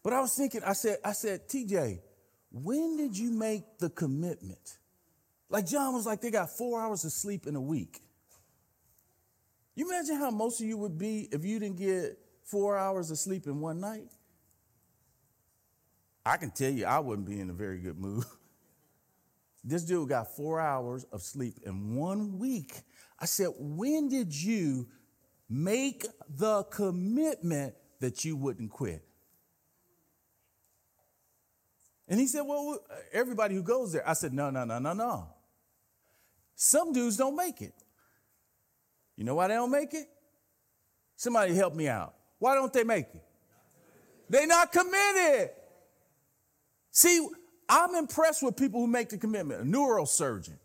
But 0.04 0.14
I 0.14 0.20
was 0.20 0.34
thinking, 0.36 0.62
I 0.66 0.74
said, 0.74 0.98
I 1.04 1.14
said, 1.14 1.48
TJ, 1.48 2.00
when 2.52 2.98
did 2.98 3.18
you 3.18 3.32
make 3.32 3.78
the 3.80 3.90
commitment? 3.90 4.78
Like 5.54 5.68
John 5.68 5.94
was 5.94 6.08
like, 6.08 6.20
they 6.20 6.32
got 6.32 6.50
four 6.50 6.82
hours 6.82 7.06
of 7.06 7.12
sleep 7.12 7.46
in 7.46 7.56
a 7.56 7.62
week. 7.62 8.02
You 9.76 9.88
imagine 9.88 10.16
how 10.16 10.32
most 10.32 10.60
of 10.60 10.66
you 10.66 10.78
would 10.78 10.98
be 10.98 11.30
if 11.32 11.46
you 11.46 11.60
didn't 11.60 11.78
get 11.78 12.18
four 12.44 12.76
hours 12.76 13.12
of 13.12 13.20
sleep 13.20 13.46
in 13.46 13.62
one 13.62 13.80
night? 13.80 14.12
I 16.26 16.38
can 16.38 16.50
tell 16.50 16.72
you, 16.72 16.86
I 16.86 16.98
wouldn't 16.98 17.28
be 17.28 17.40
in 17.40 17.52
a 17.52 17.54
very 17.54 17.80
good 17.80 17.98
mood. 17.98 18.26
This 19.66 19.86
dude 19.86 20.10
got 20.10 20.36
four 20.36 20.60
hours 20.60 21.06
of 21.06 21.22
sleep 21.22 21.60
in 21.66 21.96
one 21.96 22.38
week. 22.38 22.82
I 23.18 23.24
said, 23.24 23.48
When 23.58 24.10
did 24.10 24.36
you 24.36 24.90
make 25.50 26.06
the 26.28 26.64
commitment 26.66 27.74
that 28.02 28.26
you 28.26 28.36
wouldn't 28.36 28.72
quit? 28.72 29.08
And 32.10 32.20
he 32.20 32.28
said, 32.28 32.42
Well, 32.42 32.78
everybody 33.14 33.56
who 33.56 33.64
goes 33.64 33.94
there. 33.94 34.06
I 34.06 34.12
said, 34.12 34.34
No, 34.34 34.50
no, 34.50 34.66
no, 34.66 34.80
no, 34.80 34.92
no. 34.92 35.33
Some 36.56 36.94
dudes 36.94 37.18
don't 37.18 37.36
make 37.36 37.62
it. 37.62 37.74
You 39.16 39.24
know 39.24 39.36
why 39.36 39.48
they 39.48 39.56
don't 39.56 39.72
make 39.72 39.94
it? 39.94 40.08
Somebody 41.16 41.54
help 41.54 41.76
me 41.76 41.88
out. 41.88 42.16
Why 42.40 42.56
don't 42.56 42.74
they 42.74 42.84
make 42.84 43.06
it? 43.14 43.24
They're 44.30 44.48
not 44.48 44.72
committed. 44.72 45.52
See, 46.92 47.28
I'm 47.70 47.96
impressed 47.96 48.44
with 48.44 48.56
people 48.56 48.80
who 48.80 48.88
make 48.88 49.10
the 49.10 49.18
commitment. 49.18 49.62
A 49.62 49.64
neurosurgeon. 49.64 50.58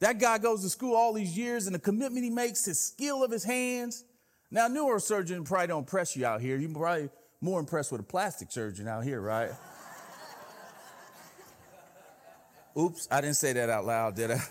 That 0.00 0.20
guy 0.20 0.38
goes 0.38 0.62
to 0.62 0.68
school 0.68 0.94
all 0.94 1.12
these 1.12 1.36
years 1.36 1.66
and 1.66 1.74
the 1.74 1.80
commitment 1.80 2.24
he 2.24 2.30
makes, 2.30 2.64
his 2.64 2.78
skill 2.78 3.24
of 3.24 3.30
his 3.30 3.44
hands. 3.44 4.04
Now, 4.50 4.68
neurosurgeon 4.68 5.44
probably 5.44 5.68
don't 5.68 5.80
impress 5.80 6.16
you 6.16 6.26
out 6.26 6.40
here. 6.40 6.56
You're 6.56 6.70
probably 6.70 7.08
more 7.40 7.60
impressed 7.60 7.92
with 7.92 8.00
a 8.00 8.04
plastic 8.04 8.52
surgeon 8.52 8.86
out 8.86 9.04
here, 9.04 9.20
right? 9.20 9.50
Oops, 12.78 13.08
I 13.10 13.22
didn't 13.22 13.36
say 13.36 13.54
that 13.54 13.70
out 13.70 13.86
loud, 13.86 14.14
did 14.14 14.30
I? 14.30 14.42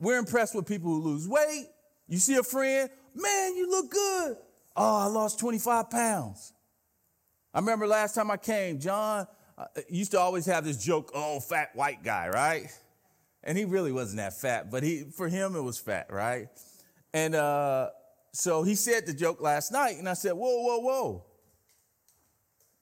We're 0.00 0.18
impressed 0.18 0.54
with 0.54 0.66
people 0.66 0.90
who 0.90 1.02
lose 1.02 1.28
weight. 1.28 1.66
You 2.08 2.18
see 2.18 2.36
a 2.36 2.42
friend, 2.42 2.88
man, 3.14 3.56
you 3.56 3.70
look 3.70 3.90
good. 3.90 4.36
Oh, 4.74 4.96
I 4.98 5.06
lost 5.06 5.38
25 5.38 5.90
pounds. 5.90 6.52
I 7.52 7.58
remember 7.58 7.86
last 7.86 8.14
time 8.14 8.30
I 8.30 8.36
came, 8.36 8.78
John 8.78 9.26
uh, 9.58 9.64
used 9.88 10.12
to 10.12 10.18
always 10.18 10.46
have 10.46 10.64
this 10.64 10.82
joke, 10.82 11.10
oh, 11.14 11.40
fat 11.40 11.70
white 11.74 12.02
guy, 12.02 12.28
right? 12.28 12.66
And 13.44 13.58
he 13.58 13.64
really 13.64 13.92
wasn't 13.92 14.18
that 14.18 14.40
fat, 14.40 14.70
but 14.70 14.82
he 14.82 15.04
for 15.16 15.28
him 15.28 15.56
it 15.56 15.62
was 15.62 15.78
fat, 15.78 16.06
right? 16.10 16.48
And 17.12 17.34
uh, 17.34 17.90
so 18.32 18.62
he 18.62 18.74
said 18.74 19.06
the 19.06 19.14
joke 19.14 19.40
last 19.40 19.72
night, 19.72 19.96
and 19.98 20.08
I 20.08 20.14
said, 20.14 20.32
whoa, 20.32 20.62
whoa, 20.62 20.78
whoa. 20.78 21.24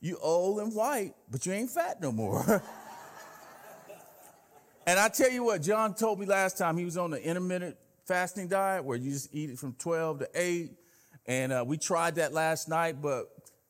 You 0.01 0.19
old 0.21 0.61
and 0.61 0.75
white, 0.75 1.15
but 1.31 1.45
you 1.47 1.53
ain't 1.53 1.71
fat 1.71 2.01
no 2.01 2.13
more. 2.13 2.63
and 4.88 4.99
I 4.99 5.11
tell 5.11 5.30
you 5.30 5.45
what, 5.45 5.61
John 5.61 5.92
told 5.92 6.18
me 6.18 6.25
last 6.25 6.57
time 6.57 6.78
he 6.78 6.87
was 6.87 6.97
on 6.97 7.11
the 7.11 7.23
intermittent 7.23 7.76
fasting 8.07 8.49
diet 8.49 8.83
where 8.83 8.97
you 8.97 9.11
just 9.11 9.28
eat 9.35 9.50
it 9.50 9.59
from 9.59 9.75
12 9.75 10.21
to 10.21 10.28
8. 10.35 10.71
And 11.26 11.52
uh, 11.52 11.62
we 11.66 11.76
tried 11.76 12.14
that 12.14 12.33
last 12.33 12.71
night, 12.71 13.02
but 13.02 13.28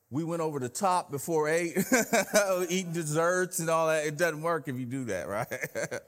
we 0.09 0.23
went 0.23 0.41
over 0.41 0.59
the 0.59 0.69
top 0.69 1.11
before 1.11 1.49
eight, 1.49 1.77
eating 2.69 2.93
desserts 2.93 3.59
and 3.59 3.69
all 3.69 3.87
that. 3.87 4.05
It 4.05 4.17
doesn't 4.17 4.41
work 4.41 4.69
if 4.69 4.79
you 4.79 4.85
do 4.85 5.03
that, 5.05 5.27
right? 5.27 5.47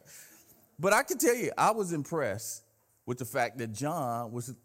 but 0.80 0.94
I 0.94 1.04
can 1.04 1.18
tell 1.18 1.36
you, 1.36 1.52
I 1.58 1.72
was 1.72 1.92
impressed 1.92 2.64
with 3.06 3.18
the 3.18 3.26
fact 3.26 3.58
that 3.58 3.74
John 3.74 4.32
was, 4.32 4.56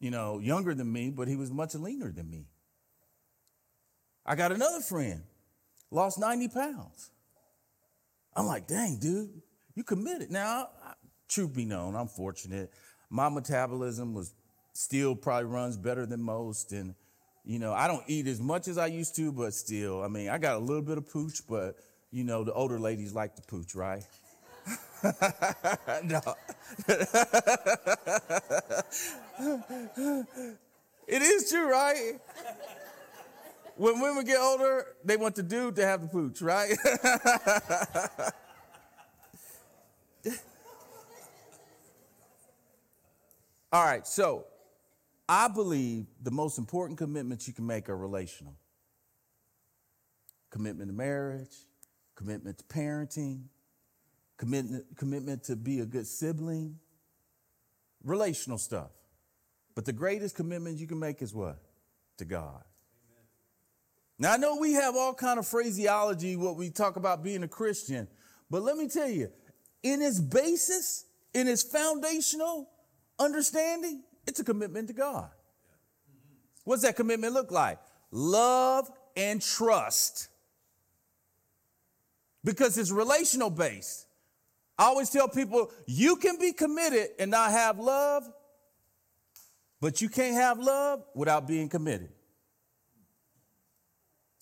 you 0.00 0.10
know, 0.10 0.40
younger 0.40 0.74
than 0.74 0.92
me, 0.92 1.10
but 1.10 1.28
he 1.28 1.36
was 1.36 1.52
much 1.52 1.76
leaner 1.76 2.10
than 2.10 2.28
me. 2.28 2.46
I 4.26 4.34
got 4.34 4.50
another 4.50 4.80
friend, 4.80 5.22
lost 5.92 6.18
90 6.18 6.48
pounds. 6.48 7.12
I'm 8.34 8.46
like, 8.46 8.66
dang, 8.66 8.98
dude, 8.98 9.42
you 9.76 9.84
committed. 9.84 10.32
Now, 10.32 10.70
truth 11.28 11.54
be 11.54 11.64
known, 11.64 11.94
I'm 11.94 12.08
fortunate. 12.08 12.72
My 13.10 13.28
metabolism 13.28 14.14
was 14.14 14.34
still 14.72 15.14
probably 15.14 15.44
runs 15.44 15.76
better 15.76 16.04
than 16.06 16.20
most, 16.20 16.72
and 16.72 16.96
you 17.44 17.60
know, 17.60 17.72
I 17.72 17.86
don't 17.86 18.02
eat 18.08 18.26
as 18.26 18.40
much 18.40 18.66
as 18.66 18.76
I 18.78 18.86
used 18.86 19.14
to, 19.16 19.30
but 19.30 19.54
still, 19.54 20.02
I 20.02 20.08
mean, 20.08 20.28
I 20.28 20.38
got 20.38 20.56
a 20.56 20.58
little 20.58 20.82
bit 20.82 20.98
of 20.98 21.08
pooch, 21.08 21.46
but 21.48 21.76
you 22.10 22.24
know, 22.24 22.42
the 22.42 22.52
older 22.52 22.80
ladies 22.80 23.12
like 23.12 23.36
the 23.36 23.42
pooch, 23.42 23.76
right? 23.76 24.02
no. 26.04 26.20
it 31.06 31.22
is 31.22 31.48
true, 31.50 31.70
right? 31.70 32.14
When 33.76 34.00
women 34.00 34.24
get 34.24 34.40
older, 34.40 34.86
they 35.04 35.18
want 35.18 35.34
the 35.34 35.42
dude 35.42 35.76
to 35.76 35.84
have 35.86 36.00
the 36.00 36.08
pooch, 36.08 36.40
right? 36.40 36.74
All 43.72 43.84
right, 43.84 44.06
so 44.06 44.44
I 45.28 45.48
believe 45.48 46.06
the 46.22 46.30
most 46.30 46.58
important 46.58 46.98
commitments 46.98 47.48
you 47.48 47.54
can 47.54 47.66
make 47.66 47.88
are 47.88 47.96
relational 47.96 48.56
commitment 50.50 50.88
to 50.88 50.96
marriage, 50.96 51.54
commitment 52.14 52.56
to 52.56 52.64
parenting, 52.64 53.42
commitment, 54.38 54.84
commitment 54.96 55.44
to 55.44 55.54
be 55.54 55.80
a 55.80 55.84
good 55.84 56.06
sibling, 56.06 56.78
relational 58.02 58.56
stuff. 58.56 58.90
But 59.74 59.84
the 59.84 59.92
greatest 59.92 60.34
commitment 60.34 60.78
you 60.78 60.86
can 60.86 60.98
make 60.98 61.20
is 61.20 61.34
what? 61.34 61.58
To 62.18 62.24
God. 62.24 62.62
Now 64.18 64.32
I 64.32 64.36
know 64.38 64.56
we 64.56 64.72
have 64.72 64.96
all 64.96 65.12
kind 65.12 65.38
of 65.38 65.46
phraseology 65.46 66.36
what 66.36 66.56
we 66.56 66.70
talk 66.70 66.96
about 66.96 67.22
being 67.22 67.42
a 67.42 67.48
Christian, 67.48 68.08
but 68.50 68.62
let 68.62 68.78
me 68.78 68.88
tell 68.88 69.10
you, 69.10 69.30
in 69.92 70.02
its 70.02 70.20
basis, 70.20 71.04
in 71.32 71.46
its 71.48 71.62
foundational 71.62 72.68
understanding, 73.18 74.02
it's 74.26 74.40
a 74.40 74.44
commitment 74.44 74.88
to 74.88 74.94
God. 74.94 75.30
What's 76.64 76.82
that 76.82 76.96
commitment 76.96 77.32
look 77.32 77.50
like? 77.50 77.78
Love 78.10 78.90
and 79.16 79.40
trust. 79.40 80.28
Because 82.42 82.76
it's 82.78 82.90
relational 82.90 83.50
based. 83.50 84.06
I 84.78 84.84
always 84.84 85.10
tell 85.10 85.28
people 85.28 85.70
you 85.86 86.16
can 86.16 86.38
be 86.38 86.52
committed 86.52 87.08
and 87.18 87.30
not 87.30 87.50
have 87.52 87.78
love, 87.78 88.24
but 89.80 90.02
you 90.02 90.08
can't 90.08 90.34
have 90.34 90.58
love 90.58 91.04
without 91.14 91.46
being 91.46 91.68
committed. 91.68 92.10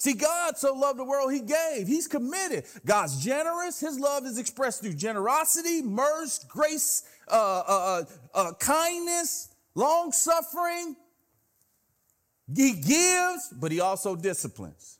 See, 0.04 0.12
God 0.12 0.58
so 0.58 0.74
loved 0.74 0.98
the 0.98 1.04
world, 1.04 1.32
He 1.32 1.40
gave. 1.40 1.86
He's 1.86 2.06
committed. 2.06 2.64
God's 2.84 3.24
generous. 3.24 3.80
His 3.80 3.98
love 3.98 4.26
is 4.26 4.36
expressed 4.36 4.82
through 4.82 4.92
generosity, 4.92 5.80
mercy, 5.80 6.46
grace, 6.46 7.04
uh, 7.26 7.62
uh, 7.66 8.04
uh, 8.34 8.38
uh 8.38 8.52
kindness, 8.60 9.48
long 9.74 10.12
suffering. 10.12 10.94
He 12.54 12.72
gives, 12.72 13.48
but 13.58 13.72
he 13.72 13.80
also 13.80 14.14
disciplines. 14.14 14.98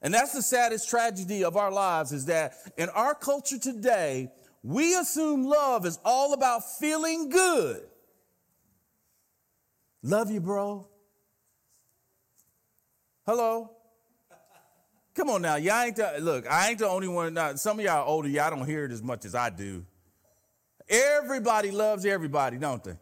And 0.00 0.14
that's 0.14 0.34
the 0.34 0.42
saddest 0.42 0.88
tragedy 0.88 1.42
of 1.42 1.56
our 1.56 1.72
lives 1.72 2.12
is 2.12 2.26
that 2.26 2.54
in 2.76 2.88
our 2.90 3.12
culture 3.12 3.58
today, 3.58 4.30
we 4.62 4.94
assume 4.94 5.46
love 5.46 5.84
is 5.84 5.98
all 6.04 6.32
about 6.32 6.78
feeling 6.78 7.28
good. 7.28 7.82
Love 10.04 10.30
you, 10.30 10.40
bro. 10.40 10.86
Hello. 13.26 13.75
Come 15.16 15.30
on 15.30 15.40
now, 15.40 15.56
y'all 15.56 15.82
ain't 15.82 15.96
the, 15.96 16.16
look. 16.20 16.46
I 16.46 16.68
ain't 16.68 16.78
the 16.78 16.88
only 16.88 17.08
one. 17.08 17.32
Now, 17.32 17.54
some 17.54 17.78
of 17.78 17.84
y'all 17.84 18.02
are 18.02 18.04
older. 18.04 18.28
Y'all 18.28 18.50
don't 18.50 18.66
hear 18.66 18.84
it 18.84 18.92
as 18.92 19.02
much 19.02 19.24
as 19.24 19.34
I 19.34 19.48
do. 19.48 19.82
Everybody 20.86 21.70
loves 21.70 22.04
everybody, 22.04 22.58
don't 22.58 22.84
they? 22.84 22.96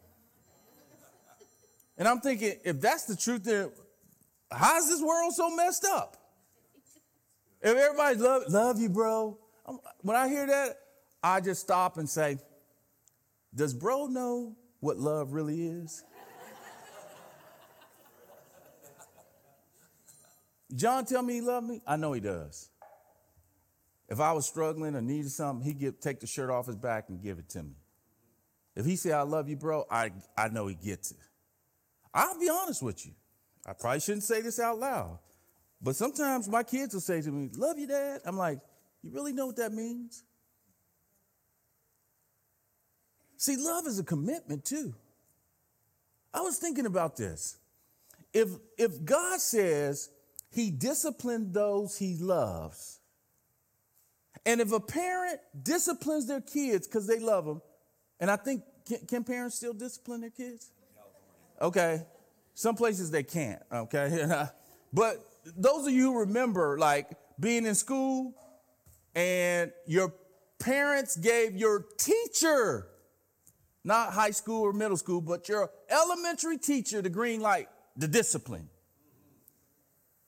And 1.98 2.06
I'm 2.06 2.20
thinking, 2.20 2.54
if 2.64 2.80
that's 2.80 3.04
the 3.04 3.16
truth, 3.16 3.42
then 3.42 3.70
how 4.50 4.78
is 4.78 4.88
this 4.88 5.02
world 5.02 5.34
so 5.34 5.54
messed 5.56 5.84
up? 5.84 6.16
If 7.60 7.76
everybody 7.76 8.16
love, 8.16 8.42
love 8.48 8.78
you, 8.78 8.90
bro, 8.90 9.36
when 10.02 10.16
I 10.16 10.28
hear 10.28 10.46
that, 10.46 10.78
I 11.20 11.40
just 11.40 11.62
stop 11.62 11.98
and 11.98 12.08
say, 12.08 12.38
does 13.54 13.74
bro 13.74 14.06
know 14.06 14.56
what 14.78 14.98
love 14.98 15.32
really 15.32 15.66
is? 15.66 16.04
John 20.72 21.04
tell 21.04 21.22
me 21.22 21.34
he 21.34 21.40
loved 21.40 21.66
me? 21.66 21.80
I 21.86 21.96
know 21.96 22.12
he 22.12 22.20
does. 22.20 22.70
If 24.08 24.20
I 24.20 24.32
was 24.32 24.46
struggling 24.46 24.94
or 24.94 25.02
needed 25.02 25.30
something, 25.30 25.64
he'd 25.64 26.00
take 26.00 26.20
the 26.20 26.26
shirt 26.26 26.50
off 26.50 26.66
his 26.66 26.76
back 26.76 27.08
and 27.08 27.22
give 27.22 27.38
it 27.38 27.48
to 27.50 27.62
me. 27.62 27.74
If 28.76 28.86
he 28.86 28.96
say 28.96 29.12
I 29.12 29.22
love 29.22 29.48
you, 29.48 29.56
bro, 29.56 29.84
I, 29.90 30.12
I 30.36 30.48
know 30.48 30.66
he 30.66 30.74
gets 30.74 31.12
it. 31.12 31.18
I'll 32.12 32.38
be 32.38 32.48
honest 32.48 32.82
with 32.82 33.06
you. 33.06 33.12
I 33.66 33.72
probably 33.72 34.00
shouldn't 34.00 34.24
say 34.24 34.40
this 34.40 34.60
out 34.60 34.78
loud, 34.78 35.18
but 35.80 35.96
sometimes 35.96 36.48
my 36.48 36.62
kids 36.62 36.92
will 36.92 37.00
say 37.00 37.22
to 37.22 37.30
me, 37.30 37.50
Love 37.56 37.78
you, 37.78 37.86
Dad. 37.86 38.20
I'm 38.24 38.36
like, 38.36 38.60
You 39.02 39.10
really 39.10 39.32
know 39.32 39.46
what 39.46 39.56
that 39.56 39.72
means? 39.72 40.22
See, 43.36 43.56
love 43.56 43.86
is 43.86 43.98
a 43.98 44.04
commitment 44.04 44.64
too. 44.64 44.94
I 46.32 46.40
was 46.40 46.58
thinking 46.58 46.86
about 46.86 47.16
this. 47.16 47.58
If 48.32 48.48
if 48.76 49.04
God 49.04 49.40
says 49.40 50.10
he 50.54 50.70
disciplined 50.70 51.52
those 51.52 51.98
he 51.98 52.16
loves, 52.16 53.00
and 54.46 54.60
if 54.60 54.72
a 54.72 54.80
parent 54.80 55.40
disciplines 55.62 56.26
their 56.26 56.40
kids 56.40 56.86
because 56.86 57.06
they 57.06 57.18
love 57.18 57.44
them, 57.44 57.62
and 58.20 58.30
I 58.30 58.36
think 58.36 58.62
can, 58.86 58.98
can, 59.06 59.24
parents 59.24 59.56
still 59.56 59.72
discipline 59.72 60.20
their 60.20 60.30
kids? 60.30 60.70
Okay, 61.60 62.02
some 62.54 62.74
places 62.76 63.10
they 63.10 63.22
can't. 63.22 63.62
Okay, 63.72 64.26
but 64.92 65.26
those 65.56 65.86
of 65.86 65.92
you 65.92 66.12
who 66.12 66.20
remember, 66.20 66.78
like 66.78 67.10
being 67.40 67.66
in 67.66 67.74
school, 67.74 68.34
and 69.14 69.72
your 69.86 70.12
parents 70.58 71.16
gave 71.16 71.56
your 71.56 71.84
teacher 71.98 72.88
not 73.84 74.12
high 74.12 74.30
school 74.30 74.62
or 74.62 74.72
middle 74.72 74.96
school, 74.96 75.20
but 75.20 75.48
your 75.48 75.70
elementary 75.90 76.58
teacher 76.58 77.02
the 77.02 77.10
green 77.10 77.40
light, 77.40 77.68
the 77.96 78.08
discipline. 78.08 78.68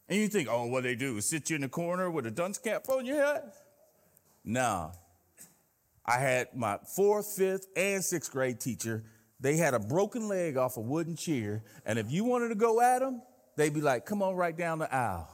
And 0.09 0.19
you 0.19 0.29
think, 0.29 0.49
oh, 0.51 0.67
what 0.67 0.85
they 0.85 0.95
do 0.95 1.21
sit 1.21 1.51
you 1.51 1.57
in 1.57 1.63
the 1.63 1.69
corner 1.69 2.11
with 2.11 2.27
a 2.27 2.31
dunce 2.31 2.59
cap 2.59 2.89
on 2.89 3.07
your 3.07 3.17
head? 3.17 3.53
No. 4.45 4.93
I 6.05 6.19
had 6.19 6.55
my 6.55 6.79
fourth, 6.95 7.35
fifth, 7.37 7.67
and 7.77 8.05
sixth 8.05 8.31
grade 8.31 8.61
teacher. 8.61 9.03
They 9.41 9.57
had 9.57 9.75
a 9.75 9.81
broken 9.81 10.29
leg 10.29 10.57
off 10.57 10.77
a 10.77 10.81
wooden 10.81 11.17
chair, 11.17 11.65
and 11.85 11.99
if 11.99 12.11
you 12.11 12.25
wanted 12.25 12.51
to 12.51 12.55
go 12.55 12.81
at 12.81 13.01
them, 13.01 13.21
they'd 13.57 13.75
be 13.75 13.81
like, 13.81 14.07
come 14.07 14.23
on 14.23 14.37
right 14.37 14.57
down 14.57 14.79
the 14.79 14.95
aisle. 14.95 15.29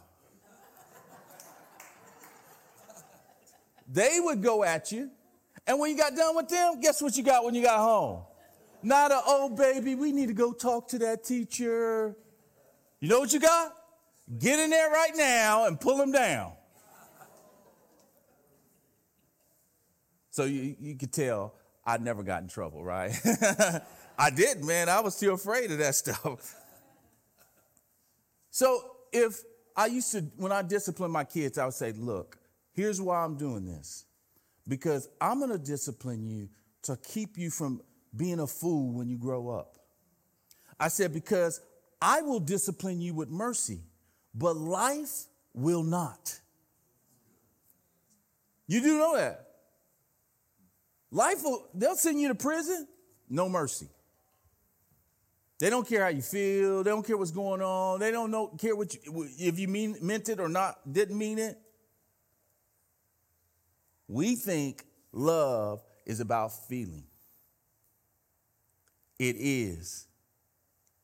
they 3.92 4.18
would 4.18 4.42
go 4.42 4.64
at 4.64 4.90
you, 4.90 5.10
and 5.66 5.78
when 5.78 5.90
you 5.90 5.96
got 5.96 6.16
done 6.16 6.34
with 6.34 6.48
them, 6.48 6.80
guess 6.80 7.02
what 7.02 7.16
you 7.16 7.22
got 7.22 7.44
when 7.44 7.54
you 7.54 7.62
got 7.62 7.78
home? 7.78 8.22
Not 8.82 9.12
a, 9.12 9.20
oh, 9.24 9.50
baby, 9.50 9.94
we 9.94 10.10
need 10.10 10.26
to 10.26 10.34
go 10.34 10.52
talk 10.52 10.88
to 10.88 10.98
that 11.00 11.22
teacher. 11.22 12.16
You 12.98 13.08
know 13.08 13.20
what 13.20 13.32
you 13.32 13.38
got? 13.38 13.72
Get 14.38 14.58
in 14.58 14.70
there 14.70 14.90
right 14.90 15.12
now 15.14 15.66
and 15.66 15.80
pull 15.80 15.96
them 15.96 16.12
down. 16.12 16.52
So 20.30 20.44
you, 20.44 20.74
you 20.80 20.96
could 20.96 21.12
tell 21.12 21.54
I 21.84 21.98
never 21.98 22.22
got 22.22 22.42
in 22.42 22.48
trouble, 22.48 22.82
right? 22.82 23.12
I 24.18 24.30
did, 24.30 24.64
man. 24.64 24.88
I 24.88 25.00
was 25.00 25.18
too 25.18 25.32
afraid 25.32 25.70
of 25.70 25.78
that 25.78 25.94
stuff. 25.94 26.54
So 28.50 28.82
if 29.12 29.40
I 29.76 29.86
used 29.86 30.12
to, 30.12 30.20
when 30.36 30.52
I 30.52 30.62
discipline 30.62 31.10
my 31.10 31.24
kids, 31.24 31.58
I 31.58 31.64
would 31.64 31.74
say, 31.74 31.92
look, 31.92 32.38
here's 32.72 33.00
why 33.00 33.24
I'm 33.24 33.36
doing 33.36 33.64
this 33.66 34.04
because 34.68 35.08
I'm 35.20 35.38
going 35.38 35.50
to 35.50 35.58
discipline 35.58 36.26
you 36.26 36.48
to 36.82 36.96
keep 36.96 37.36
you 37.36 37.50
from 37.50 37.82
being 38.16 38.40
a 38.40 38.46
fool 38.46 38.92
when 38.92 39.08
you 39.08 39.18
grow 39.18 39.48
up. 39.48 39.78
I 40.78 40.88
said, 40.88 41.12
because 41.12 41.60
I 42.00 42.22
will 42.22 42.40
discipline 42.40 43.00
you 43.00 43.14
with 43.14 43.28
mercy, 43.28 43.80
but 44.34 44.56
life 44.56 45.26
will 45.54 45.82
not. 45.82 46.38
You 48.66 48.80
do 48.80 48.98
know 48.98 49.16
that. 49.16 49.48
Life 51.10 51.42
will, 51.42 51.68
they'll 51.74 51.96
send 51.96 52.20
you 52.20 52.28
to 52.28 52.34
prison, 52.34 52.88
no 53.28 53.48
mercy. 53.48 53.88
They 55.58 55.70
don't 55.70 55.86
care 55.86 56.02
how 56.02 56.08
you 56.08 56.22
feel. 56.22 56.82
They 56.82 56.90
don't 56.90 57.06
care 57.06 57.16
what's 57.16 57.30
going 57.30 57.62
on. 57.62 58.00
They 58.00 58.10
don't 58.10 58.30
know, 58.30 58.48
care 58.48 58.74
what 58.74 58.94
you, 58.94 59.28
if 59.38 59.58
you 59.58 59.68
mean, 59.68 59.96
meant 60.00 60.28
it 60.28 60.40
or 60.40 60.48
not, 60.48 60.76
didn't 60.90 61.16
mean 61.16 61.38
it. 61.38 61.56
We 64.08 64.34
think 64.34 64.84
love 65.12 65.80
is 66.04 66.20
about 66.20 66.66
feeling. 66.66 67.04
It 69.18 69.36
is. 69.38 70.08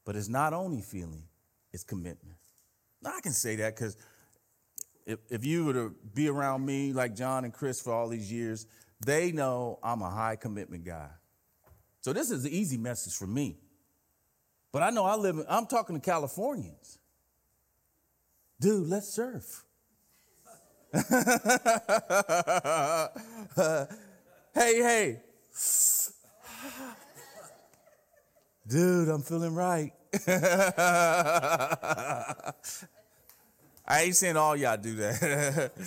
But 0.04 0.16
it's 0.16 0.28
not 0.28 0.52
only 0.52 0.80
feeling, 0.80 1.24
it's 1.72 1.84
commitment. 1.84 2.38
I 3.04 3.20
can 3.20 3.32
say 3.32 3.56
that 3.56 3.74
because 3.74 3.96
if, 5.06 5.18
if 5.30 5.44
you 5.44 5.64
were 5.64 5.72
to 5.72 5.94
be 6.14 6.28
around 6.28 6.66
me 6.66 6.92
like 6.92 7.14
John 7.14 7.44
and 7.44 7.52
Chris 7.52 7.80
for 7.80 7.92
all 7.92 8.08
these 8.08 8.30
years, 8.30 8.66
they 9.04 9.32
know 9.32 9.78
I'm 9.82 10.02
a 10.02 10.10
high 10.10 10.36
commitment 10.36 10.84
guy. 10.84 11.08
So 12.00 12.12
this 12.12 12.30
is 12.30 12.44
an 12.44 12.52
easy 12.52 12.76
message 12.76 13.14
for 13.14 13.26
me. 13.26 13.58
But 14.72 14.82
I 14.82 14.90
know 14.90 15.04
I 15.04 15.16
live 15.16 15.38
in, 15.38 15.44
I'm 15.48 15.66
talking 15.66 15.96
to 15.96 16.00
Californians. 16.00 16.98
Dude, 18.60 18.88
let's 18.88 19.08
surf. 19.08 19.64
hey, 24.54 24.54
hey. 24.54 25.20
Dude, 28.66 29.08
I'm 29.08 29.22
feeling 29.22 29.54
right. 29.54 29.92
I 33.90 34.02
ain't 34.02 34.16
saying 34.16 34.36
all 34.36 34.54
y'all 34.54 34.76
do 34.76 34.96
that. 34.96 35.72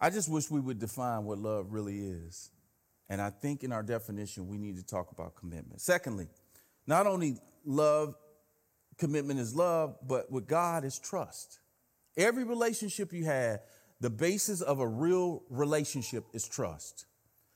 I 0.00 0.10
just 0.10 0.28
wish 0.30 0.48
we 0.48 0.60
would 0.60 0.78
define 0.78 1.24
what 1.24 1.38
love 1.38 1.72
really 1.72 1.98
is. 1.98 2.52
And 3.08 3.20
I 3.20 3.30
think 3.30 3.64
in 3.64 3.72
our 3.72 3.82
definition, 3.82 4.46
we 4.46 4.58
need 4.58 4.76
to 4.76 4.84
talk 4.84 5.10
about 5.10 5.34
commitment. 5.34 5.80
Secondly, 5.80 6.28
not 6.86 7.08
only 7.08 7.38
love, 7.64 8.14
commitment 8.96 9.40
is 9.40 9.56
love, 9.56 9.96
but 10.06 10.30
with 10.30 10.46
God 10.46 10.84
is 10.84 11.00
trust. 11.00 11.58
Every 12.16 12.44
relationship 12.44 13.12
you 13.12 13.24
have, 13.24 13.58
the 14.00 14.10
basis 14.10 14.60
of 14.60 14.78
a 14.78 14.86
real 14.86 15.42
relationship 15.50 16.26
is 16.32 16.46
trust. 16.46 17.06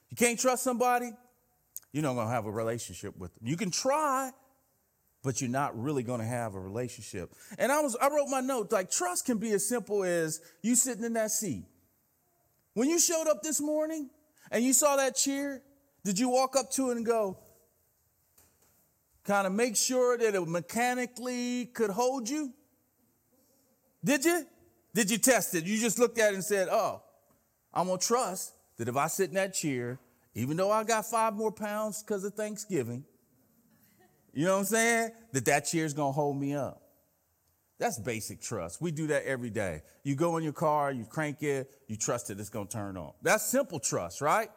You 0.08 0.16
can't 0.16 0.40
trust 0.40 0.64
somebody, 0.64 1.12
you're 1.92 2.02
not 2.02 2.14
gonna 2.14 2.30
have 2.30 2.46
a 2.46 2.50
relationship 2.50 3.16
with 3.16 3.34
them. 3.34 3.46
You 3.46 3.56
can 3.56 3.70
try, 3.70 4.30
but 5.22 5.40
you're 5.40 5.50
not 5.50 5.80
really 5.80 6.02
gonna 6.02 6.26
have 6.26 6.54
a 6.54 6.60
relationship. 6.60 7.34
And 7.58 7.70
I 7.70 7.80
was 7.80 7.96
I 8.00 8.08
wrote 8.08 8.28
my 8.28 8.40
note, 8.40 8.72
like 8.72 8.90
trust 8.90 9.26
can 9.26 9.38
be 9.38 9.52
as 9.52 9.68
simple 9.68 10.04
as 10.04 10.40
you 10.62 10.74
sitting 10.74 11.04
in 11.04 11.14
that 11.14 11.30
seat. 11.30 11.64
When 12.74 12.88
you 12.88 12.98
showed 12.98 13.28
up 13.28 13.42
this 13.42 13.60
morning 13.60 14.10
and 14.50 14.64
you 14.64 14.72
saw 14.72 14.96
that 14.96 15.16
chair, 15.16 15.62
did 16.04 16.18
you 16.18 16.28
walk 16.28 16.56
up 16.56 16.70
to 16.72 16.90
it 16.90 16.96
and 16.96 17.04
go, 17.04 17.38
kind 19.24 19.46
of 19.46 19.52
make 19.52 19.76
sure 19.76 20.16
that 20.16 20.34
it 20.34 20.48
mechanically 20.48 21.66
could 21.66 21.90
hold 21.90 22.28
you? 22.28 22.52
Did 24.04 24.24
you? 24.24 24.46
Did 24.94 25.10
you 25.10 25.18
test 25.18 25.54
it? 25.54 25.64
You 25.64 25.78
just 25.78 25.98
looked 25.98 26.18
at 26.18 26.32
it 26.32 26.34
and 26.34 26.44
said, 26.44 26.68
oh, 26.70 27.02
I'm 27.72 27.86
going 27.86 28.00
to 28.00 28.06
trust 28.06 28.54
that 28.76 28.88
if 28.88 28.96
I 28.96 29.06
sit 29.06 29.28
in 29.28 29.34
that 29.36 29.54
chair, 29.54 30.00
even 30.34 30.56
though 30.56 30.70
I 30.70 30.84
got 30.84 31.06
five 31.06 31.34
more 31.34 31.52
pounds 31.52 32.02
because 32.02 32.24
of 32.24 32.34
Thanksgiving, 32.34 33.04
you 34.32 34.46
know 34.46 34.52
what 34.52 34.60
I'm 34.60 34.64
saying? 34.66 35.10
That 35.32 35.44
that 35.46 35.60
chair 35.66 35.84
is 35.84 35.92
going 35.92 36.10
to 36.10 36.14
hold 36.14 36.38
me 36.38 36.54
up. 36.54 36.82
That's 37.78 37.98
basic 37.98 38.42
trust. 38.42 38.80
We 38.80 38.90
do 38.90 39.06
that 39.08 39.24
every 39.24 39.50
day. 39.50 39.82
You 40.04 40.14
go 40.14 40.36
in 40.36 40.44
your 40.44 40.52
car, 40.52 40.92
you 40.92 41.04
crank 41.04 41.42
it, 41.42 41.70
you 41.88 41.96
trust 41.96 42.28
that 42.28 42.38
it's 42.38 42.50
to 42.50 42.64
turn 42.66 42.96
on. 42.96 43.12
That's 43.22 43.44
simple 43.44 43.80
trust, 43.80 44.20
right? 44.20 44.50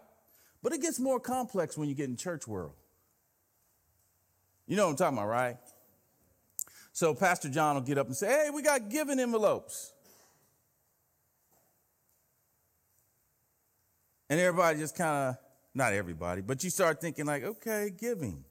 But 0.62 0.74
it 0.74 0.82
gets 0.82 1.00
more 1.00 1.20
complex 1.20 1.78
when 1.78 1.88
you 1.90 1.96
get 1.96 2.10
in 2.10 2.18
church 2.18 2.48
world. 2.48 2.74
You 4.68 4.76
know 4.76 4.86
what 4.86 4.92
I'm 4.92 4.98
talking 4.98 5.18
about, 5.18 5.28
right? 5.28 5.58
So 6.92 7.16
Pastor 7.16 7.50
John 7.50 7.76
will 7.76 7.82
get 7.82 7.98
up 7.98 8.08
and 8.08 8.16
say, 8.16 8.28
"Hey, 8.28 8.50
we 8.50 8.62
got 8.62 8.90
giving 8.90 9.20
envelopes." 9.20 9.94
And 14.30 14.40
everybody 14.40 14.80
just 14.80 14.96
kind 14.96 15.30
of, 15.30 15.38
not 15.74 15.94
everybody, 15.94 16.42
but 16.42 16.64
you 16.64 16.70
start 16.70 17.02
thinking 17.02 17.26
like, 17.26 17.44
okay, 17.44 17.92
giving. 17.98 18.44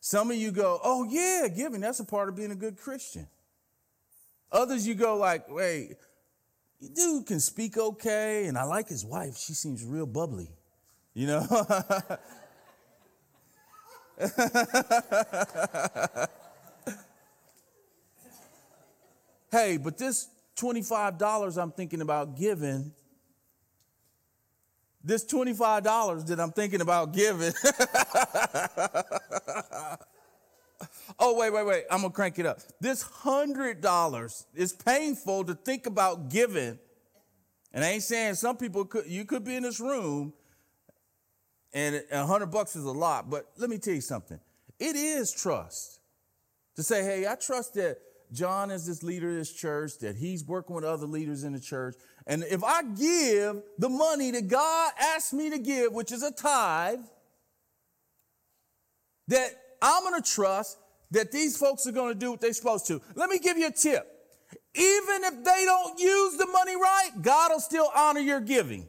Some 0.00 0.30
of 0.30 0.36
you 0.36 0.52
go, 0.52 0.78
oh 0.84 1.04
yeah, 1.04 1.48
giving, 1.48 1.80
that's 1.80 2.00
a 2.00 2.04
part 2.04 2.28
of 2.28 2.36
being 2.36 2.52
a 2.52 2.56
good 2.56 2.76
Christian. 2.76 3.26
Others 4.52 4.86
you 4.86 4.94
go 4.94 5.16
like, 5.16 5.50
wait, 5.50 5.96
dude 6.94 7.26
can 7.26 7.40
speak 7.40 7.76
okay, 7.76 8.46
and 8.46 8.56
I 8.56 8.62
like 8.64 8.88
his 8.88 9.04
wife. 9.04 9.36
She 9.36 9.54
seems 9.54 9.84
real 9.84 10.06
bubbly, 10.06 10.48
you 11.14 11.26
know? 11.26 11.40
hey, 19.50 19.76
but 19.76 19.98
this 19.98 20.28
$25 20.56 21.60
I'm 21.60 21.72
thinking 21.72 22.00
about 22.00 22.36
giving, 22.36 22.92
this 25.06 25.24
$25 25.24 26.26
that 26.26 26.40
I'm 26.40 26.50
thinking 26.50 26.80
about 26.80 27.12
giving 27.12 27.52
Oh, 31.18 31.34
wait, 31.38 31.50
wait, 31.50 31.64
wait. 31.64 31.84
I'm 31.90 32.00
going 32.00 32.10
to 32.10 32.14
crank 32.14 32.38
it 32.38 32.44
up. 32.44 32.58
This 32.80 33.02
$100 33.02 34.44
is 34.54 34.72
painful 34.74 35.44
to 35.44 35.54
think 35.54 35.86
about 35.86 36.28
giving. 36.28 36.78
And 37.72 37.84
I 37.84 37.88
ain't 37.88 38.02
saying 38.02 38.34
some 38.34 38.56
people 38.58 38.84
could, 38.84 39.06
you 39.06 39.24
could 39.24 39.42
be 39.42 39.56
in 39.56 39.62
this 39.62 39.80
room 39.80 40.34
and 41.72 42.02
a 42.10 42.26
hundred 42.26 42.46
bucks 42.46 42.76
is 42.76 42.84
a 42.84 42.92
lot, 42.92 43.30
but 43.30 43.50
let 43.56 43.70
me 43.70 43.78
tell 43.78 43.94
you 43.94 44.00
something. 44.00 44.40
It 44.78 44.96
is 44.96 45.32
trust 45.32 46.00
to 46.74 46.82
say, 46.82 47.02
hey, 47.02 47.26
I 47.26 47.34
trust 47.34 47.74
that 47.74 47.98
John 48.32 48.70
is 48.70 48.86
this 48.86 49.02
leader 49.02 49.30
of 49.30 49.36
this 49.36 49.52
church, 49.52 49.98
that 50.00 50.16
he's 50.16 50.44
working 50.44 50.74
with 50.74 50.84
other 50.84 51.06
leaders 51.06 51.44
in 51.44 51.52
the 51.52 51.60
church. 51.60 51.94
And 52.26 52.42
if 52.42 52.64
I 52.64 52.82
give 52.82 53.62
the 53.78 53.88
money 53.88 54.32
that 54.32 54.48
God 54.48 54.92
asked 55.14 55.32
me 55.32 55.50
to 55.50 55.58
give, 55.58 55.92
which 55.92 56.10
is 56.10 56.22
a 56.22 56.32
tithe, 56.32 57.00
that 59.28 59.50
I'm 59.80 60.02
going 60.02 60.20
to 60.20 60.28
trust 60.28 60.78
that 61.12 61.30
these 61.30 61.56
folks 61.56 61.86
are 61.86 61.92
going 61.92 62.12
to 62.12 62.18
do 62.18 62.32
what 62.32 62.40
they're 62.40 62.52
supposed 62.52 62.86
to. 62.88 63.00
Let 63.14 63.30
me 63.30 63.38
give 63.38 63.56
you 63.58 63.68
a 63.68 63.72
tip. 63.72 64.12
Even 64.74 65.24
if 65.24 65.44
they 65.44 65.64
don't 65.64 65.98
use 65.98 66.36
the 66.36 66.46
money 66.46 66.74
right, 66.74 67.10
God 67.22 67.52
will 67.52 67.60
still 67.60 67.90
honor 67.94 68.20
your 68.20 68.40
giving. 68.40 68.88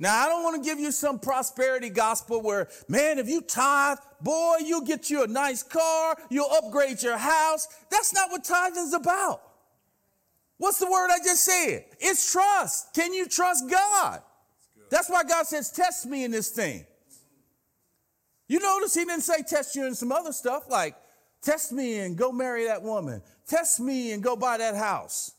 Now, 0.00 0.24
I 0.24 0.28
don't 0.28 0.44
want 0.44 0.62
to 0.62 0.68
give 0.68 0.78
you 0.78 0.92
some 0.92 1.18
prosperity 1.18 1.90
gospel 1.90 2.40
where, 2.40 2.68
man, 2.88 3.18
if 3.18 3.28
you 3.28 3.40
tithe, 3.40 3.98
boy, 4.20 4.56
you'll 4.64 4.84
get 4.84 5.10
you 5.10 5.24
a 5.24 5.26
nice 5.26 5.62
car, 5.62 6.16
you'll 6.30 6.50
upgrade 6.50 7.02
your 7.02 7.18
house. 7.18 7.66
That's 7.90 8.14
not 8.14 8.30
what 8.30 8.44
tithing 8.44 8.84
is 8.84 8.94
about. 8.94 9.42
What's 10.58 10.78
the 10.78 10.90
word 10.90 11.08
I 11.10 11.18
just 11.24 11.44
said? 11.44 11.84
It's 12.00 12.32
trust. 12.32 12.92
Can 12.94 13.14
you 13.14 13.26
trust 13.26 13.70
God? 13.70 14.20
That's 14.90 15.08
why 15.08 15.22
God 15.24 15.46
says, 15.46 15.70
test 15.70 16.06
me 16.06 16.24
in 16.24 16.30
this 16.30 16.50
thing. 16.50 16.84
You 18.48 18.58
notice 18.60 18.94
he 18.94 19.04
didn't 19.04 19.22
say 19.22 19.42
test 19.46 19.76
you 19.76 19.86
in 19.86 19.94
some 19.94 20.10
other 20.10 20.32
stuff 20.32 20.64
like 20.68 20.96
test 21.42 21.72
me 21.72 21.98
and 22.00 22.16
go 22.16 22.32
marry 22.32 22.64
that 22.64 22.82
woman, 22.82 23.22
test 23.46 23.78
me 23.78 24.12
and 24.12 24.22
go 24.22 24.34
buy 24.34 24.56
that 24.56 24.74
house. 24.74 25.32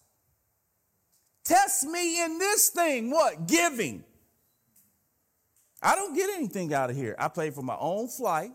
Test 1.43 1.83
me 1.85 2.23
in 2.23 2.37
this 2.37 2.69
thing, 2.69 3.09
what? 3.09 3.47
Giving. 3.47 4.03
I 5.81 5.95
don't 5.95 6.13
get 6.13 6.29
anything 6.29 6.73
out 6.73 6.89
of 6.91 6.95
here. 6.95 7.15
I 7.17 7.27
paid 7.27 7.55
for 7.55 7.63
my 7.63 7.77
own 7.79 8.07
flight. 8.07 8.51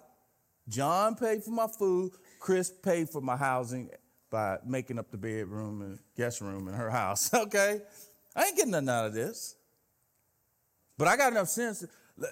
John 0.69 1.17
paid 1.17 1.43
for 1.43 1.51
my 1.51 1.67
food. 1.67 2.13
Chris 2.39 2.71
paid 2.71 3.11
for 3.11 3.21
my 3.21 3.37
housing 3.37 3.91
by 4.35 4.59
making 4.67 4.99
up 4.99 5.13
the 5.13 5.17
bedroom 5.17 5.81
and 5.81 5.97
guest 6.17 6.41
room 6.41 6.67
in 6.67 6.75
her 6.75 6.91
house. 6.91 7.33
Okay? 7.35 7.81
I 8.35 8.47
ain't 8.47 8.57
getting 8.57 8.73
nothing 8.73 8.89
out 8.89 9.07
of 9.07 9.15
this. 9.15 9.55
But 10.99 11.07
I 11.07 11.17
got 11.17 11.31
enough 11.31 11.47
sense. 11.47 11.85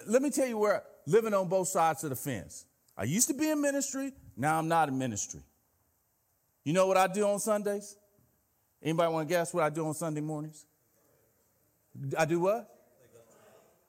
Let 0.05 0.21
me 0.21 0.29
tell 0.29 0.45
you 0.45 0.57
where 0.57 0.83
living 1.07 1.33
on 1.33 1.47
both 1.47 1.69
sides 1.69 2.03
of 2.03 2.09
the 2.09 2.17
fence. 2.17 2.65
I 2.97 3.05
used 3.05 3.29
to 3.29 3.33
be 3.33 3.49
in 3.49 3.61
ministry, 3.61 4.11
now 4.35 4.59
I'm 4.59 4.67
not 4.67 4.89
in 4.89 4.97
ministry. 4.97 5.39
You 6.65 6.73
know 6.73 6.87
what 6.87 6.97
I 6.97 7.07
do 7.07 7.25
on 7.25 7.39
Sundays? 7.39 7.95
Anybody 8.81 9.13
want 9.13 9.29
to 9.29 9.33
guess 9.33 9.53
what 9.53 9.63
I 9.63 9.69
do 9.69 9.87
on 9.87 9.93
Sunday 9.93 10.19
mornings? 10.19 10.65
I 12.17 12.25
do 12.25 12.41
what? 12.41 12.69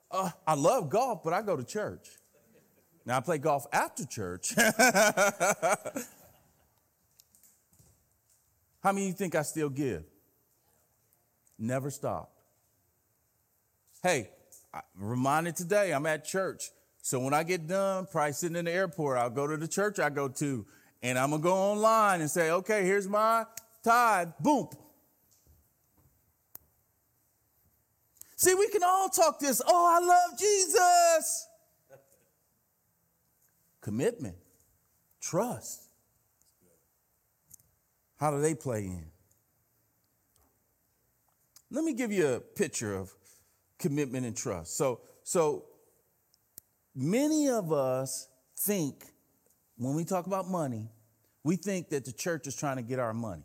Uh, 0.09 0.29
I 0.47 0.53
love 0.53 0.89
golf, 0.89 1.21
but 1.21 1.33
I 1.33 1.41
go 1.41 1.57
to 1.57 1.65
church. 1.65 2.07
Now 3.05 3.17
I 3.17 3.19
play 3.19 3.39
golf 3.39 3.67
after 3.73 4.05
church. 4.05 4.53
How 8.85 8.91
many 8.91 9.07
you 9.07 9.13
think 9.13 9.33
I 9.33 9.41
still 9.41 9.69
give? 9.69 10.03
Never 11.57 11.89
stop. 11.89 12.31
Hey, 14.03 14.29
I'm 14.71 14.83
reminded 14.95 15.55
today 15.55 15.91
I'm 15.91 16.05
at 16.05 16.23
church. 16.23 16.69
So 17.01 17.19
when 17.19 17.33
I 17.33 17.41
get 17.41 17.65
done, 17.65 18.05
probably 18.05 18.33
sitting 18.33 18.55
in 18.55 18.65
the 18.65 18.71
airport, 18.71 19.17
I'll 19.17 19.31
go 19.31 19.47
to 19.47 19.57
the 19.57 19.67
church 19.67 19.97
I 19.97 20.11
go 20.11 20.27
to, 20.27 20.67
and 21.01 21.17
I'm 21.17 21.31
gonna 21.31 21.41
go 21.41 21.55
online 21.55 22.21
and 22.21 22.29
say, 22.29 22.51
okay, 22.51 22.83
here's 22.85 23.07
my 23.07 23.47
tithe. 23.83 24.29
Boom. 24.39 24.69
See, 28.35 28.53
we 28.53 28.67
can 28.67 28.83
all 28.83 29.09
talk 29.09 29.39
this. 29.39 29.63
Oh, 29.65 29.99
I 29.99 30.05
love 30.05 30.39
Jesus. 30.39 31.47
Commitment, 33.81 34.35
trust. 35.19 35.84
How 38.17 38.31
do 38.31 38.41
they 38.41 38.55
play 38.55 38.85
in? 38.85 39.05
Let 41.71 41.83
me 41.83 41.93
give 41.93 42.11
you 42.11 42.27
a 42.27 42.39
picture 42.39 42.95
of 42.95 43.11
commitment 43.79 44.25
and 44.25 44.35
trust. 44.35 44.77
So, 44.77 45.01
so 45.23 45.65
many 46.95 47.49
of 47.49 47.73
us 47.73 48.27
think 48.57 49.05
when 49.77 49.95
we 49.95 50.05
talk 50.05 50.27
about 50.27 50.47
money, 50.47 50.89
we 51.43 51.55
think 51.55 51.89
that 51.89 52.05
the 52.05 52.11
church 52.11 52.47
is 52.47 52.55
trying 52.55 52.77
to 52.77 52.81
get 52.81 52.99
our 52.99 53.13
money. 53.13 53.43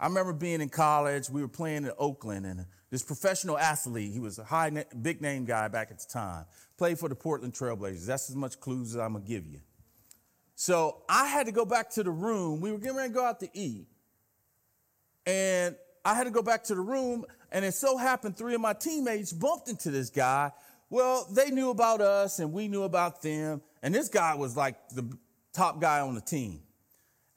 I 0.00 0.06
remember 0.06 0.32
being 0.32 0.60
in 0.60 0.68
college, 0.68 1.30
we 1.30 1.42
were 1.42 1.48
playing 1.48 1.84
in 1.84 1.92
Oakland, 1.96 2.44
and 2.44 2.66
this 2.90 3.04
professional 3.04 3.56
athlete, 3.56 4.12
he 4.12 4.18
was 4.18 4.38
a 4.38 4.44
high, 4.44 4.84
big 5.00 5.22
name 5.22 5.44
guy 5.44 5.68
back 5.68 5.92
at 5.92 6.00
the 6.00 6.06
time, 6.12 6.44
played 6.76 6.98
for 6.98 7.08
the 7.08 7.14
Portland 7.14 7.54
Trailblazers. 7.54 8.06
That's 8.06 8.28
as 8.28 8.34
much 8.34 8.58
clues 8.58 8.96
as 8.96 9.00
I'm 9.00 9.12
gonna 9.12 9.24
give 9.24 9.46
you. 9.46 9.60
So 10.54 10.98
I 11.08 11.26
had 11.26 11.46
to 11.46 11.52
go 11.52 11.64
back 11.64 11.90
to 11.90 12.02
the 12.02 12.10
room. 12.10 12.60
We 12.60 12.72
were 12.72 12.78
getting 12.78 12.96
ready 12.96 13.08
to 13.08 13.14
go 13.14 13.24
out 13.24 13.40
to 13.40 13.48
eat. 13.52 13.86
And 15.26 15.76
I 16.04 16.14
had 16.14 16.24
to 16.24 16.30
go 16.30 16.42
back 16.42 16.64
to 16.64 16.74
the 16.74 16.80
room, 16.80 17.24
and 17.52 17.64
it 17.64 17.74
so 17.74 17.96
happened 17.96 18.36
three 18.36 18.54
of 18.54 18.60
my 18.60 18.72
teammates 18.72 19.32
bumped 19.32 19.68
into 19.68 19.90
this 19.90 20.10
guy. 20.10 20.50
Well, 20.90 21.26
they 21.30 21.50
knew 21.50 21.70
about 21.70 22.00
us, 22.00 22.38
and 22.38 22.52
we 22.52 22.68
knew 22.68 22.82
about 22.82 23.22
them. 23.22 23.62
And 23.82 23.94
this 23.94 24.08
guy 24.08 24.34
was 24.34 24.56
like 24.56 24.88
the 24.90 25.16
top 25.52 25.80
guy 25.80 26.00
on 26.00 26.14
the 26.14 26.20
team. 26.20 26.60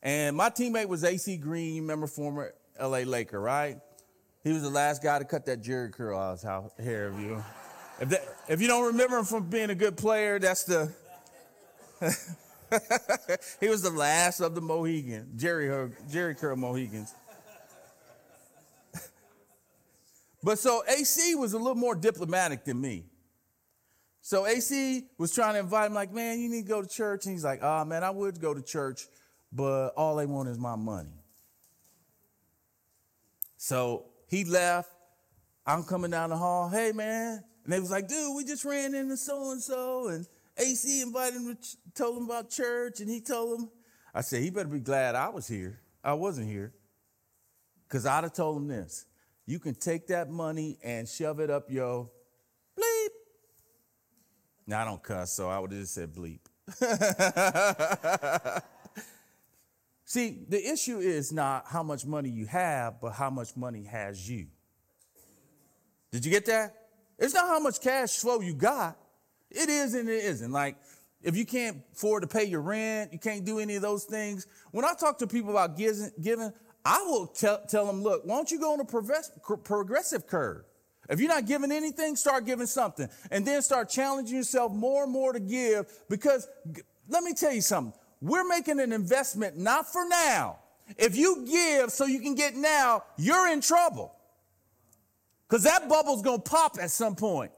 And 0.01 0.36
my 0.36 0.49
teammate 0.49 0.88
was 0.88 1.04
AC 1.04 1.38
Green, 1.38 1.82
remember 1.82 2.08
former 2.08 2.54
LA 2.80 2.99
Laker, 2.99 3.39
right? 3.39 3.80
He 4.43 4.51
was 4.51 4.62
the 4.62 4.69
last 4.69 5.01
guy 5.01 5.17
to 5.19 5.25
cut 5.25 5.45
that 5.47 5.63
Jheri 5.63 5.91
curl 5.91 6.19
out 6.19 6.43
of 6.43 6.71
hair 6.78 7.08
of 7.08 7.19
you. 7.19 7.43
If, 7.99 8.10
that, 8.10 8.23
if 8.47 8.62
you 8.62 8.67
don't 8.67 8.88
remember 8.88 9.17
him 9.19 9.25
from 9.25 9.49
being 9.49 9.69
a 9.69 9.75
good 9.75 9.97
player, 9.97 10.38
that's 10.38 10.63
the. 10.63 10.91
he 13.60 13.70
was 13.70 13.82
the 13.82 13.90
last 13.90 14.40
of 14.40 14.56
the 14.56 14.62
Mohegan, 14.62 15.32
Jerry, 15.36 15.68
Jheri 16.10 16.38
curl 16.38 16.56
Mohegans. 16.56 17.14
but 20.44 20.60
so 20.60 20.84
AC 20.88 21.36
was 21.36 21.54
a 21.54 21.58
little 21.58 21.76
more 21.76 21.96
diplomatic 21.96 22.66
than 22.66 22.80
me. 22.80 23.06
So 24.22 24.48
AC 24.48 25.06
was 25.20 25.34
trying 25.36 25.54
to 25.54 25.60
invite 25.60 25.88
him, 25.88 25.94
like, 25.94 26.12
man, 26.12 26.40
you 26.40 26.50
need 26.50 26.64
to 26.64 26.68
go 26.68 26.82
to 26.82 26.88
church. 26.88 27.26
And 27.26 27.34
he's 27.34 27.44
like, 27.44 27.62
oh, 27.62 27.86
man, 27.86 28.04
I 28.04 28.10
would 28.10 28.42
go 28.42 28.56
to 28.56 28.62
church, 28.62 29.04
but 29.52 29.90
all 29.90 30.16
they 30.16 30.26
want 30.26 30.50
is 30.50 30.58
my 30.58 30.76
money. 30.76 31.22
So 33.58 34.06
he 34.28 34.44
left. 34.44 34.90
I'm 35.66 35.84
coming 35.84 36.10
down 36.10 36.32
the 36.32 36.38
hall. 36.38 36.70
Hey, 36.70 36.92
man. 36.92 37.44
And 37.64 37.74
they 37.74 37.80
was 37.80 37.92
like, 37.92 38.08
dude, 38.08 38.36
we 38.36 38.44
just 38.44 38.66
ran 38.66 38.96
into 38.96 39.16
so 39.16 39.52
and 39.52 39.62
so. 39.62 40.08
And 40.08 40.28
AC 40.58 41.02
invited 41.02 41.38
him, 41.38 41.56
to, 41.56 41.78
told 41.94 42.18
him 42.18 42.26
about 42.26 42.50
church. 42.50 43.00
And 43.00 43.10
he 43.10 43.22
told 43.22 43.60
him, 43.60 43.70
I 44.13 44.22
said, 44.22 44.41
he 44.41 44.50
better 44.50 44.70
be 44.70 44.80
glad 44.80 45.15
I 45.15 45.30
was 45.30 45.48
here. 45.48 45.80
I 46.04 46.13
wasn't 46.13 46.48
here. 46.48 46.74
Because 47.88 48.06
I'd 48.06 48.24
have 48.24 48.34
told 48.34 48.58
him 48.58 48.68
this 48.68 49.06
you 49.46 49.60
can 49.60 49.76
take 49.76 50.08
that 50.08 50.30
money 50.30 50.78
and 50.84 51.08
shove 51.08 51.39
it 51.39 51.50
up 51.50 51.70
your 51.70 52.10
bleep. 52.78 53.10
Now, 54.68 54.82
I 54.82 54.86
don't 54.86 55.04
cuss, 55.04 55.34
so 55.34 55.50
I 55.50 55.60
would 55.60 55.72
have 55.72 55.82
just 55.82 55.94
said 55.94 56.13
bleep. 56.13 56.39
See, 60.06 60.46
the 60.48 60.72
issue 60.72 61.00
is 61.00 61.32
not 61.32 61.65
how 61.68 61.84
much 61.84 62.06
money 62.06 62.30
you 62.30 62.46
have, 62.48 63.02
but 63.02 63.12
how 63.12 63.30
much 63.30 63.56
money 63.56 63.84
has 63.84 64.28
you. 64.30 64.48
Did 66.12 66.26
you 66.26 66.32
get 66.32 66.46
that? 66.46 66.76
It's 67.18 67.34
not 67.34 67.48
how 67.48 67.60
much 67.60 67.82
cash 67.82 68.18
flow 68.18 68.39
you 68.39 68.54
got. 68.54 68.98
It 69.56 69.70
is 69.70 69.94
and 69.94 70.10
it 70.10 70.24
isn't. 70.24 70.52
Like, 70.52 70.76
if 71.24 71.36
you 71.36 71.46
can't 71.46 71.78
afford 71.94 72.22
to 72.22 72.28
pay 72.28 72.44
your 72.44 72.62
rent, 72.62 73.12
you 73.12 73.20
can't 73.20 73.46
do 73.46 73.60
any 73.60 73.76
of 73.76 73.82
those 73.82 74.04
things. 74.04 74.46
When 74.72 74.86
I 74.86 74.94
talk 74.94 75.18
to 75.20 75.28
people 75.28 75.50
about 75.50 75.76
giving, 75.76 76.54
I 76.86 77.02
will 77.02 77.26
tell, 77.28 77.65
tell 77.68 77.88
them, 77.88 78.04
look, 78.04 78.26
why 78.26 78.36
don't 78.36 78.52
you 78.52 78.60
go 78.60 78.74
on 78.74 78.80
a 78.80 78.86
progressive 78.86 80.28
curve? 80.28 80.65
If 81.10 81.20
you're 81.20 81.30
not 81.30 81.46
giving 81.46 81.72
anything, 81.72 82.15
start 82.15 82.46
giving 82.46 82.68
something. 82.68 83.08
And 83.32 83.46
then 83.46 83.62
start 83.62 83.89
challenging 83.89 84.38
yourself 84.38 84.72
more 84.72 85.04
and 85.04 85.12
more 85.12 85.34
to 85.34 85.39
give 85.39 85.91
because 86.10 86.48
let 87.08 87.24
me 87.24 87.34
tell 87.34 87.54
you 87.54 87.62
something. 87.62 87.94
We're 88.22 88.48
making 88.48 88.80
an 88.80 88.91
investment 88.91 89.58
not 89.58 89.91
for 89.91 90.08
now. 90.08 90.60
If 90.98 91.15
you 91.15 91.46
give 91.48 91.91
so 91.91 92.06
you 92.06 92.20
can 92.20 92.36
get 92.36 92.56
now, 92.56 93.04
you're 93.18 93.52
in 93.52 93.62
trouble. 93.62 94.13
Because 95.48 95.63
that 95.63 95.88
bubble's 95.89 96.22
going 96.22 96.41
to 96.41 96.50
pop 96.50 96.78
at 96.82 96.91
some 96.91 97.15
point. 97.15 97.52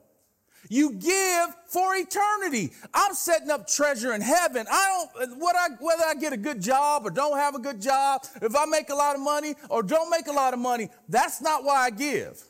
You 0.70 0.94
give 0.94 1.56
for 1.68 1.96
eternity. 1.96 2.74
I'm 2.94 3.14
setting 3.14 3.50
up 3.50 3.68
treasure 3.68 4.14
in 4.14 4.22
heaven. 4.22 4.66
I 4.70 5.08
don't, 5.16 5.40
what 5.40 5.56
I, 5.56 5.70
whether 5.80 6.04
I 6.04 6.16
get 6.16 6.34
a 6.34 6.38
good 6.38 6.62
job 6.62 7.06
or 7.06 7.10
don't 7.10 7.38
have 7.38 7.56
a 7.56 7.60
good 7.60 7.82
job, 7.82 8.26
if 8.42 8.56
I 8.56 8.66
make 8.66 8.90
a 8.90 8.96
lot 8.96 9.16
of 9.16 9.22
money 9.22 9.56
or 9.70 9.84
don't 9.84 10.10
make 10.10 10.28
a 10.28 10.32
lot 10.32 10.54
of 10.54 10.60
money, 10.60 10.90
that's 11.08 11.42
not 11.42 11.64
why 11.64 11.78
I 11.78 11.90
give. 11.90 12.44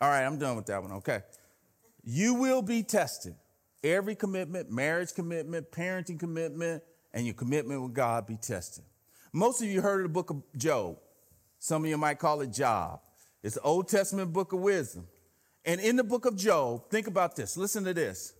All 0.00 0.08
right, 0.08 0.24
I'm 0.24 0.38
done 0.38 0.56
with 0.56 0.66
that 0.66 0.80
one. 0.80 0.92
Okay. 0.92 1.22
You 2.04 2.34
will 2.34 2.62
be 2.62 2.82
tested. 2.82 3.34
Every 3.82 4.14
commitment, 4.14 4.70
marriage 4.70 5.12
commitment, 5.14 5.70
parenting 5.70 6.18
commitment, 6.18 6.82
and 7.12 7.26
your 7.26 7.34
commitment 7.34 7.82
with 7.82 7.94
God 7.94 8.26
be 8.26 8.36
tested. 8.36 8.84
Most 9.32 9.62
of 9.62 9.68
you 9.68 9.80
heard 9.80 10.00
of 10.00 10.04
the 10.04 10.12
book 10.12 10.30
of 10.30 10.42
Job. 10.56 10.98
Some 11.58 11.84
of 11.84 11.90
you 11.90 11.98
might 11.98 12.18
call 12.18 12.40
it 12.40 12.52
Job. 12.52 13.00
It's 13.42 13.54
the 13.54 13.62
Old 13.62 13.88
Testament 13.88 14.32
book 14.32 14.52
of 14.52 14.60
wisdom. 14.60 15.06
And 15.64 15.80
in 15.80 15.96
the 15.96 16.04
book 16.04 16.24
of 16.24 16.36
Job, 16.36 16.90
think 16.90 17.06
about 17.06 17.36
this. 17.36 17.56
Listen 17.56 17.84
to 17.84 17.94
this. 17.94 18.34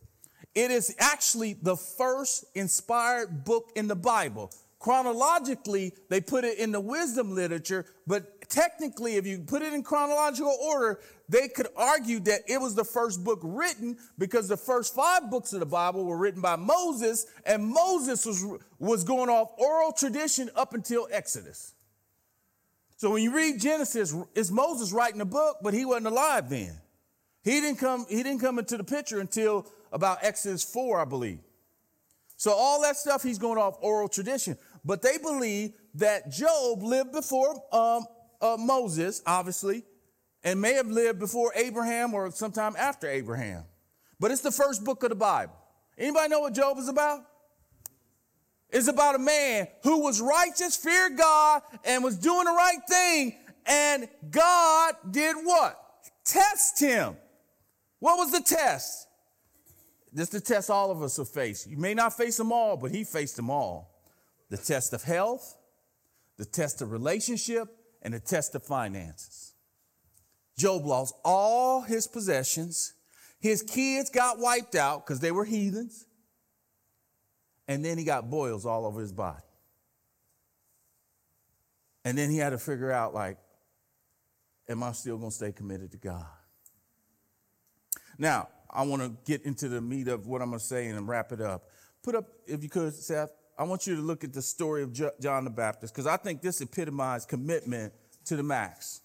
It 0.54 0.70
is 0.70 0.94
actually 0.98 1.54
the 1.54 1.76
first 1.76 2.44
inspired 2.54 3.44
book 3.44 3.70
in 3.76 3.86
the 3.86 3.96
Bible. 3.96 4.50
Chronologically, 4.78 5.92
they 6.08 6.20
put 6.20 6.44
it 6.44 6.58
in 6.58 6.70
the 6.70 6.80
wisdom 6.80 7.34
literature, 7.34 7.84
but 8.06 8.48
technically, 8.48 9.16
if 9.16 9.26
you 9.26 9.40
put 9.40 9.60
it 9.60 9.72
in 9.72 9.82
chronological 9.82 10.56
order, 10.62 11.00
they 11.28 11.48
could 11.48 11.66
argue 11.76 12.20
that 12.20 12.42
it 12.46 12.60
was 12.60 12.74
the 12.76 12.84
first 12.84 13.24
book 13.24 13.40
written 13.42 13.98
because 14.18 14.48
the 14.48 14.56
first 14.56 14.94
five 14.94 15.30
books 15.30 15.52
of 15.52 15.60
the 15.60 15.66
Bible 15.66 16.04
were 16.04 16.16
written 16.16 16.40
by 16.40 16.54
Moses, 16.54 17.26
and 17.44 17.66
Moses 17.66 18.24
was, 18.24 18.44
was 18.78 19.02
going 19.02 19.28
off 19.28 19.50
oral 19.58 19.92
tradition 19.92 20.48
up 20.54 20.74
until 20.74 21.08
Exodus. 21.10 21.74
So 22.98 23.12
when 23.12 23.22
you 23.22 23.32
read 23.32 23.60
Genesis, 23.60 24.12
it's 24.34 24.50
Moses 24.50 24.92
writing 24.92 25.18
the 25.18 25.24
book, 25.24 25.58
but 25.62 25.72
he 25.72 25.84
wasn't 25.84 26.08
alive 26.08 26.50
then. 26.50 26.76
He 27.44 27.60
didn't 27.60 27.78
come, 27.78 28.04
he 28.08 28.24
didn't 28.24 28.40
come 28.40 28.58
into 28.58 28.76
the 28.76 28.82
picture 28.82 29.20
until 29.20 29.66
about 29.92 30.18
Exodus 30.22 30.64
4, 30.64 31.00
I 31.00 31.04
believe. 31.04 31.38
So 32.36 32.50
all 32.50 32.82
that 32.82 32.96
stuff, 32.96 33.22
he's 33.22 33.38
going 33.38 33.56
off 33.56 33.76
oral 33.82 34.08
tradition. 34.08 34.58
But 34.84 35.00
they 35.00 35.16
believe 35.16 35.74
that 35.94 36.32
Job 36.32 36.82
lived 36.82 37.12
before 37.12 37.54
um, 37.72 38.04
uh, 38.40 38.56
Moses, 38.58 39.22
obviously, 39.24 39.84
and 40.42 40.60
may 40.60 40.74
have 40.74 40.88
lived 40.88 41.20
before 41.20 41.52
Abraham 41.54 42.14
or 42.14 42.32
sometime 42.32 42.74
after 42.76 43.08
Abraham. 43.08 43.62
But 44.18 44.32
it's 44.32 44.40
the 44.40 44.50
first 44.50 44.82
book 44.84 45.04
of 45.04 45.10
the 45.10 45.14
Bible. 45.14 45.54
Anybody 45.96 46.30
know 46.30 46.40
what 46.40 46.52
Job 46.52 46.78
is 46.78 46.88
about? 46.88 47.20
It's 48.70 48.88
about 48.88 49.14
a 49.14 49.18
man 49.18 49.68
who 49.82 50.02
was 50.02 50.20
righteous, 50.20 50.76
feared 50.76 51.16
God, 51.16 51.62
and 51.84 52.04
was 52.04 52.16
doing 52.16 52.44
the 52.44 52.52
right 52.52 52.78
thing. 52.88 53.34
And 53.66 54.08
God 54.30 54.94
did 55.10 55.36
what? 55.42 55.78
Test 56.24 56.78
him. 56.80 57.16
What 57.98 58.18
was 58.18 58.30
the 58.30 58.42
test? 58.42 59.06
This 60.12 60.28
is 60.28 60.40
the 60.40 60.40
test 60.40 60.70
all 60.70 60.90
of 60.90 61.02
us 61.02 61.18
will 61.18 61.24
face. 61.24 61.66
You 61.66 61.76
may 61.76 61.94
not 61.94 62.16
face 62.16 62.36
them 62.36 62.52
all, 62.52 62.76
but 62.76 62.90
he 62.90 63.04
faced 63.04 63.36
them 63.36 63.50
all. 63.50 64.02
The 64.50 64.56
test 64.56 64.92
of 64.92 65.02
health, 65.02 65.56
the 66.36 66.44
test 66.44 66.80
of 66.80 66.92
relationship, 66.92 67.68
and 68.02 68.14
the 68.14 68.20
test 68.20 68.54
of 68.54 68.62
finances. 68.62 69.54
Job 70.56 70.84
lost 70.86 71.14
all 71.24 71.82
his 71.82 72.06
possessions. 72.06 72.94
His 73.40 73.62
kids 73.62 74.10
got 74.10 74.38
wiped 74.38 74.74
out 74.74 75.06
because 75.06 75.20
they 75.20 75.30
were 75.30 75.44
heathens. 75.44 76.06
And 77.68 77.84
then 77.84 77.98
he 77.98 78.04
got 78.04 78.30
boils 78.30 78.66
all 78.66 78.86
over 78.86 79.00
his 79.00 79.12
body. 79.12 79.44
And 82.04 82.16
then 82.16 82.30
he 82.30 82.38
had 82.38 82.50
to 82.50 82.58
figure 82.58 82.90
out, 82.90 83.12
like, 83.12 83.36
am 84.68 84.82
I 84.82 84.92
still 84.92 85.18
going 85.18 85.30
to 85.30 85.36
stay 85.36 85.52
committed 85.52 85.92
to 85.92 85.98
God? 85.98 86.26
Now, 88.16 88.48
I 88.70 88.82
want 88.82 89.02
to 89.02 89.12
get 89.30 89.44
into 89.44 89.68
the 89.68 89.80
meat 89.80 90.08
of 90.08 90.26
what 90.26 90.40
I'm 90.40 90.48
going 90.48 90.58
to 90.58 90.64
say 90.64 90.86
and 90.86 91.06
wrap 91.06 91.32
it 91.32 91.40
up. 91.40 91.68
Put 92.02 92.14
up, 92.14 92.26
if 92.46 92.62
you 92.62 92.70
could, 92.70 92.94
Seth, 92.94 93.30
I 93.58 93.64
want 93.64 93.86
you 93.86 93.96
to 93.96 94.02
look 94.02 94.24
at 94.24 94.32
the 94.32 94.42
story 94.42 94.82
of 94.82 94.92
John 95.20 95.44
the 95.44 95.50
Baptist 95.50 95.92
because 95.92 96.06
I 96.06 96.16
think 96.16 96.40
this 96.40 96.60
epitomized 96.60 97.28
commitment 97.28 97.92
to 98.26 98.36
the 98.36 98.42
max. 98.42 99.00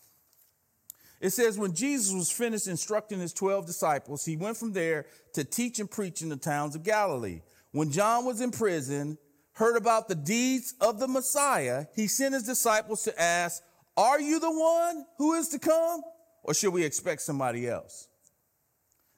It 1.20 1.32
says, 1.32 1.58
when 1.58 1.74
Jesus 1.74 2.14
was 2.14 2.30
finished 2.30 2.68
instructing 2.68 3.20
his 3.20 3.34
12 3.34 3.66
disciples, 3.66 4.26
he 4.26 4.36
went 4.36 4.58
from 4.58 4.74
there 4.74 5.06
to 5.34 5.44
teach 5.44 5.80
and 5.80 5.90
preach 5.90 6.22
in 6.22 6.30
the 6.30 6.36
towns 6.36 6.76
of 6.76 6.84
Galilee. 6.84 7.42
When 7.74 7.92
John 7.92 8.24
was 8.24 8.40
in 8.40 8.52
prison, 8.52 9.18
heard 9.54 9.76
about 9.76 10.08
the 10.08 10.16
deeds 10.16 10.76
of 10.80 11.00
the 11.00 11.08
Messiah, 11.08 11.88
he 11.96 12.08
sent 12.08 12.36
his 12.36 12.44
disciples 12.44 13.04
to 13.04 13.22
ask, 13.22 13.64
Are 13.98 14.22
you 14.22 14.40
the 14.40 14.52
one 14.52 15.06
who 15.18 15.34
is 15.34 15.50
to 15.50 15.60
come? 15.60 16.02
Or 16.44 16.54
should 16.54 16.72
we 16.72 16.84
expect 16.84 17.24
somebody 17.24 17.68
else? 17.68 18.08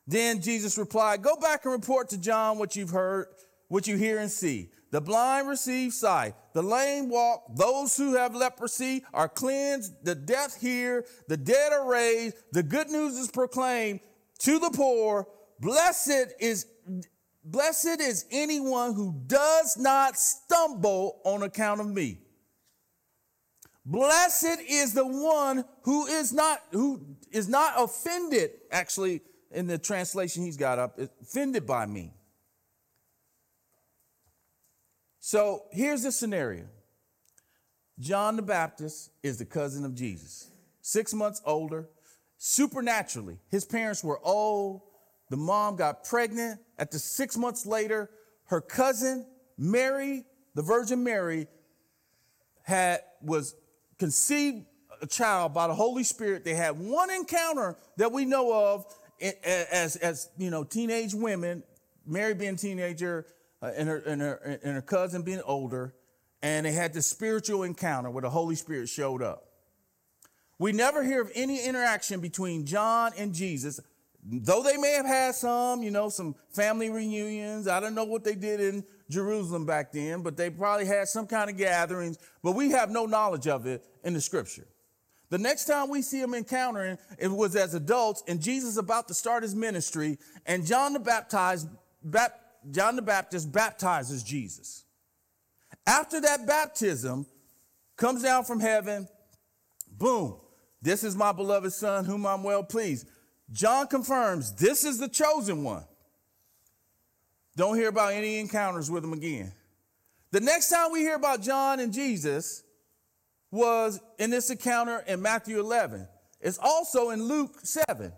Then 0.07 0.41
Jesus 0.41 0.77
replied, 0.77 1.21
Go 1.21 1.35
back 1.35 1.65
and 1.65 1.73
report 1.73 2.09
to 2.09 2.17
John 2.17 2.57
what 2.57 2.77
you've 2.77 2.91
heard, 2.91 3.27
what 3.67 3.87
you 3.87 3.97
hear 3.97 4.19
and 4.19 4.31
see. 4.31 4.69
The 4.91 5.01
blind 5.01 5.49
receive 5.49 5.91
sight, 5.91 6.35
the 6.53 6.63
lame 6.63 7.09
walk, 7.09 7.57
those 7.57 7.97
who 7.97 8.15
have 8.15 8.33
leprosy 8.33 9.03
are 9.13 9.27
cleansed, 9.27 10.05
the 10.05 10.15
deaf 10.15 10.55
hear, 10.55 11.03
the 11.27 11.35
dead 11.35 11.73
are 11.73 11.89
raised, 11.89 12.37
the 12.53 12.63
good 12.63 12.89
news 12.89 13.17
is 13.17 13.29
proclaimed 13.29 13.99
to 14.39 14.59
the 14.59 14.69
poor. 14.69 15.27
Blessed 15.59 16.35
is 16.39 16.67
blessed 17.45 18.01
is 18.01 18.25
anyone 18.31 18.93
who 18.93 19.13
does 19.27 19.77
not 19.77 20.17
stumble 20.17 21.21
on 21.23 21.43
account 21.43 21.79
of 21.79 21.87
me. 21.87 22.19
Blessed 23.85 24.59
is 24.67 24.93
the 24.93 25.05
one 25.05 25.63
who 25.83 26.07
is 26.07 26.33
not 26.33 26.59
who 26.71 27.15
is 27.31 27.47
not 27.47 27.73
offended 27.77 28.51
actually 28.71 29.21
in 29.51 29.67
the 29.67 29.77
translation 29.77 30.43
he's 30.43 30.57
got 30.57 30.79
up, 30.79 30.99
offended 31.21 31.67
by 31.67 31.85
me. 31.85 32.11
So 35.19 35.63
here's 35.71 36.03
the 36.03 36.11
scenario 36.11 36.65
John 37.99 38.35
the 38.35 38.41
Baptist 38.41 39.11
is 39.21 39.37
the 39.37 39.45
cousin 39.45 39.85
of 39.85 39.93
Jesus, 39.93 40.49
six 40.81 41.13
months 41.13 41.41
older, 41.45 41.87
supernaturally. 42.37 43.39
His 43.49 43.65
parents 43.65 44.03
were 44.03 44.19
old. 44.23 44.81
The 45.29 45.37
mom 45.37 45.75
got 45.75 46.03
pregnant. 46.03 46.59
At 46.77 46.91
the 46.91 46.99
six 46.99 47.37
months 47.37 47.65
later, 47.65 48.09
her 48.45 48.61
cousin, 48.61 49.25
Mary, 49.57 50.25
the 50.53 50.61
Virgin 50.61 51.03
Mary, 51.03 51.47
had 52.63 53.01
was 53.21 53.55
conceived 53.97 54.65
a 55.01 55.07
child 55.07 55.53
by 55.53 55.67
the 55.67 55.73
Holy 55.73 56.03
Spirit. 56.03 56.43
They 56.43 56.53
had 56.53 56.77
one 56.77 57.09
encounter 57.09 57.77
that 57.97 58.11
we 58.11 58.25
know 58.25 58.53
of 58.53 58.85
as, 59.43 59.95
as 59.97 60.29
you 60.37 60.49
know, 60.49 60.63
teenage 60.63 61.13
women, 61.13 61.63
Mary 62.05 62.33
being 62.33 62.55
teenager, 62.55 63.25
uh, 63.61 63.71
and, 63.75 63.87
her, 63.87 63.97
and, 63.97 64.21
her, 64.21 64.59
and 64.63 64.75
her 64.75 64.81
cousin 64.81 65.21
being 65.21 65.41
older, 65.45 65.93
and 66.41 66.65
they 66.65 66.71
had 66.71 66.93
this 66.93 67.07
spiritual 67.07 67.63
encounter 67.63 68.09
where 68.09 68.21
the 68.21 68.29
Holy 68.29 68.55
Spirit 68.55 68.89
showed 68.89 69.23
up. 69.23 69.45
We 70.59 70.71
never 70.71 71.03
hear 71.03 71.21
of 71.21 71.31
any 71.35 71.65
interaction 71.65 72.19
between 72.19 72.65
John 72.65 73.11
and 73.17 73.33
Jesus, 73.33 73.79
though 74.25 74.63
they 74.63 74.77
may 74.77 74.93
have 74.93 75.05
had 75.05 75.35
some, 75.35 75.83
you 75.83 75.91
know, 75.91 76.09
some 76.09 76.35
family 76.49 76.89
reunions. 76.89 77.67
I 77.67 77.79
don't 77.79 77.93
know 77.93 78.05
what 78.05 78.23
they 78.23 78.35
did 78.35 78.59
in 78.59 78.83
Jerusalem 79.09 79.65
back 79.65 79.91
then, 79.91 80.21
but 80.21 80.35
they 80.35 80.49
probably 80.49 80.85
had 80.85 81.07
some 81.07 81.27
kind 81.27 81.49
of 81.49 81.57
gatherings, 81.57 82.17
but 82.41 82.53
we 82.53 82.71
have 82.71 82.89
no 82.89 83.05
knowledge 83.05 83.47
of 83.47 83.67
it 83.67 83.85
in 84.03 84.13
the 84.13 84.21
scripture. 84.21 84.67
The 85.29 85.37
next 85.37 85.65
time 85.65 85.89
we 85.89 86.01
see 86.01 86.21
them 86.21 86.33
encountering, 86.33 86.97
it 87.17 87.27
was 87.27 87.55
as 87.55 87.73
adults, 87.73 88.23
and 88.27 88.41
Jesus 88.41 88.77
about 88.77 89.07
to 89.09 89.13
start 89.13 89.43
his 89.43 89.55
ministry, 89.55 90.17
and 90.45 90.65
John 90.65 90.93
the 90.93 90.99
Baptist, 90.99 91.67
John 92.71 92.95
the 92.95 93.01
Baptist 93.01 93.51
baptizes 93.51 94.23
Jesus. 94.23 94.85
After 95.85 96.19
that 96.21 96.47
baptism, 96.47 97.27
comes 97.95 98.23
down 98.23 98.43
from 98.43 98.59
heaven, 98.59 99.07
boom, 99.91 100.37
this 100.81 101.03
is 101.03 101.15
my 101.15 101.31
beloved 101.31 101.73
son, 101.73 102.05
whom 102.05 102.25
I'm 102.25 102.43
well 102.43 102.63
pleased. 102.63 103.07
John 103.51 103.87
confirms 103.87 104.53
this 104.53 104.83
is 104.83 104.97
the 104.97 105.07
chosen 105.07 105.63
one. 105.63 105.83
Don't 107.55 107.75
hear 107.75 107.89
about 107.89 108.13
any 108.13 108.39
encounters 108.39 108.91
with 108.91 109.03
him 109.03 109.13
again. 109.13 109.51
The 110.31 110.41
next 110.41 110.69
time 110.69 110.91
we 110.91 110.99
hear 110.99 111.15
about 111.15 111.41
John 111.41 111.79
and 111.79 111.93
Jesus 111.93 112.63
was 113.51 114.01
in 114.19 114.29
this 114.29 114.49
encounter 114.49 115.03
in 115.07 115.21
Matthew 115.21 115.59
11. 115.59 116.07
It's 116.41 116.59
also 116.61 117.11
in 117.11 117.23
Luke 117.23 117.59
7. 117.63 118.11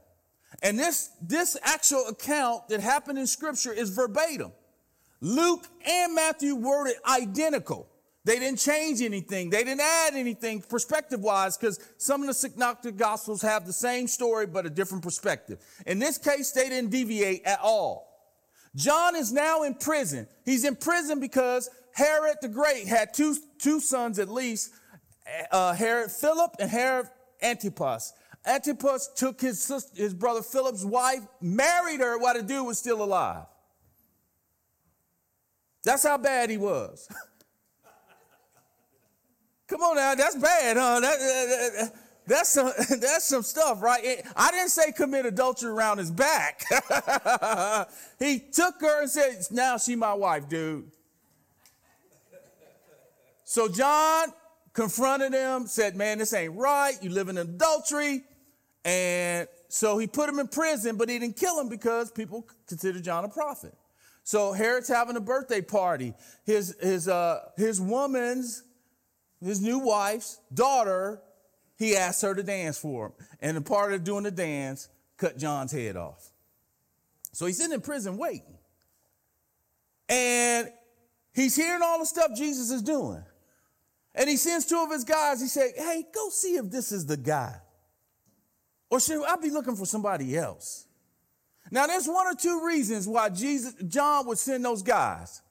And 0.64 0.80
this, 0.80 1.12
this 1.22 1.56
actual 1.62 2.08
account 2.08 2.70
that 2.70 2.80
happened 2.80 3.20
in 3.20 3.28
scripture 3.28 3.72
is 3.72 3.90
verbatim. 3.92 4.52
Luke 5.22 5.68
and 5.86 6.16
Matthew 6.16 6.56
worded 6.56 6.96
identical. 7.08 7.88
They 8.28 8.40
didn't 8.40 8.60
change 8.60 9.02
anything. 9.02 9.50
They 9.50 9.64
didn't 9.64 9.80
add 9.80 10.14
anything 10.14 10.62
perspective 10.62 11.22
wise 11.22 11.56
because 11.56 11.80
some 11.98 12.20
of 12.20 12.28
the 12.28 12.34
synoptic 12.34 12.98
gospels 12.98 13.42
have 13.42 13.66
the 13.66 13.72
same 13.72 14.06
story 14.06 14.46
but 14.46 14.66
a 14.66 14.70
different 14.70 15.02
perspective. 15.02 15.60
In 15.86 15.98
this 15.98 16.18
case, 16.18 16.52
they 16.52 16.68
didn't 16.68 16.90
deviate 16.90 17.46
at 17.46 17.60
all. 17.64 18.06
John 18.76 19.16
is 19.16 19.32
now 19.32 19.64
in 19.64 19.76
prison. 19.76 20.28
He's 20.44 20.66
in 20.66 20.76
prison 20.76 21.22
because 21.22 21.70
Herod 21.94 22.36
the 22.42 22.50
Great 22.50 22.86
had 22.86 23.14
two, 23.14 23.38
two 23.60 23.80
sons 23.80 24.20
at 24.20 24.28
least 24.28 24.74
uh, 25.50 25.72
Herod 25.72 26.12
Philip 26.12 26.52
and 26.60 26.70
Herod 26.70 27.08
Antipas. 27.42 28.12
Antipas 28.46 29.10
took 29.16 29.40
his 29.40 29.64
sister, 29.64 29.96
his 29.96 30.14
brother 30.14 30.42
Philip's 30.42 30.84
wife, 30.84 31.22
married 31.40 32.02
her 32.02 32.18
while 32.18 32.34
the 32.34 32.44
dude 32.44 32.68
was 32.68 32.78
still 32.78 33.02
alive. 33.02 33.46
That's 35.86 36.04
how 36.04 36.18
bad 36.18 36.50
he 36.50 36.58
was. 36.58 37.08
Come 39.68 39.82
on 39.82 39.96
now, 39.96 40.16
that's 40.16 40.36
bad, 40.36 40.78
huh? 40.78 41.00
That, 41.00 41.20
that, 41.20 41.94
that's 42.26 42.50
some 42.50 42.72
that's 43.00 43.26
some 43.26 43.44
stuff, 43.44 43.82
right? 43.82 44.22
I 44.36 44.52
didn't 44.52 44.70
say 44.70 44.92
commit 44.92 45.26
adultery 45.26 45.70
around 45.70 45.98
his 45.98 46.12
back. 46.12 46.64
he 48.20 48.40
took 48.40 48.82
her 48.82 49.02
and 49.02 49.10
said, 49.10 49.46
"Now 49.52 49.78
she 49.78 49.96
my 49.96 50.14
wife, 50.14 50.48
dude." 50.48 50.92
So 53.50 53.70
John 53.70 54.34
confronted 54.78 55.34
him, 55.34 55.66
said, 55.68 55.96
Man, 55.96 56.20
this 56.20 56.34
ain't 56.34 56.54
right. 56.56 56.94
You 57.02 57.10
live 57.10 57.30
in 57.30 57.38
adultery. 57.38 58.24
And 58.86 59.48
so 59.70 59.98
he 59.98 60.06
put 60.06 60.30
him 60.30 60.38
in 60.38 60.50
prison, 60.50 60.98
but 60.98 61.10
he 61.10 61.18
didn't 61.18 61.38
kill 61.38 61.60
him 61.60 61.68
because 61.68 62.12
people 62.12 62.48
considered 62.68 63.04
John 63.04 63.26
a 63.26 63.30
prophet. 63.30 63.74
So 64.24 64.52
Herod's 64.52 64.90
having 64.90 65.16
a 65.16 65.22
birthday 65.22 65.62
party. 65.62 66.14
His, 66.46 66.76
his, 66.82 67.08
uh, 67.08 67.40
his 67.56 67.80
woman's, 67.82 68.64
his 69.44 69.62
new 69.62 69.80
wife's 69.80 70.40
daughter, 70.54 71.22
he 71.78 71.96
asked 71.96 72.22
her 72.22 72.34
to 72.34 72.44
dance 72.44 72.78
for 72.78 73.08
him. 73.08 73.14
And 73.42 73.58
a 73.58 73.62
part 73.62 73.94
of 73.94 74.04
doing 74.04 74.24
the 74.24 74.32
dance, 74.32 74.90
cut 75.18 75.38
John's 75.38 75.72
head 75.72 75.96
off. 75.96 76.32
So 77.34 77.46
he's 77.46 77.58
sitting 77.58 77.74
in 77.74 77.82
prison 77.82 78.18
waiting. 78.18 78.58
And 80.10 80.72
he's 81.34 81.56
hearing 81.56 81.82
all 81.84 82.00
the 82.00 82.06
stuff 82.06 82.32
Jesus 82.36 82.72
is 82.72 82.82
doing. 82.82 83.24
And 84.16 84.28
he 84.28 84.38
sends 84.38 84.66
two 84.66 84.80
of 84.80 84.92
his 84.92 85.04
guys. 85.04 85.40
He 85.40 85.48
said, 85.48 85.72
Hey, 85.78 86.06
go 86.14 86.30
see 86.30 86.56
if 86.56 86.72
this 86.72 86.92
is 86.92 87.06
the 87.06 87.18
guy. 87.18 87.56
Or 88.90 89.00
should 89.00 89.24
I 89.24 89.36
be 89.36 89.52
looking 89.52 89.76
for 89.76 89.86
somebody 89.86 90.36
else? 90.36 90.88
Now, 91.70 91.86
there's 91.86 92.08
one 92.08 92.26
or 92.26 92.34
two 92.34 92.66
reasons 92.66 93.08
why 93.08 93.30
Jesus, 93.30 93.74
John 93.88 94.26
would 94.28 94.38
send 94.38 94.64
those 94.64 94.82
guys. 94.82 95.42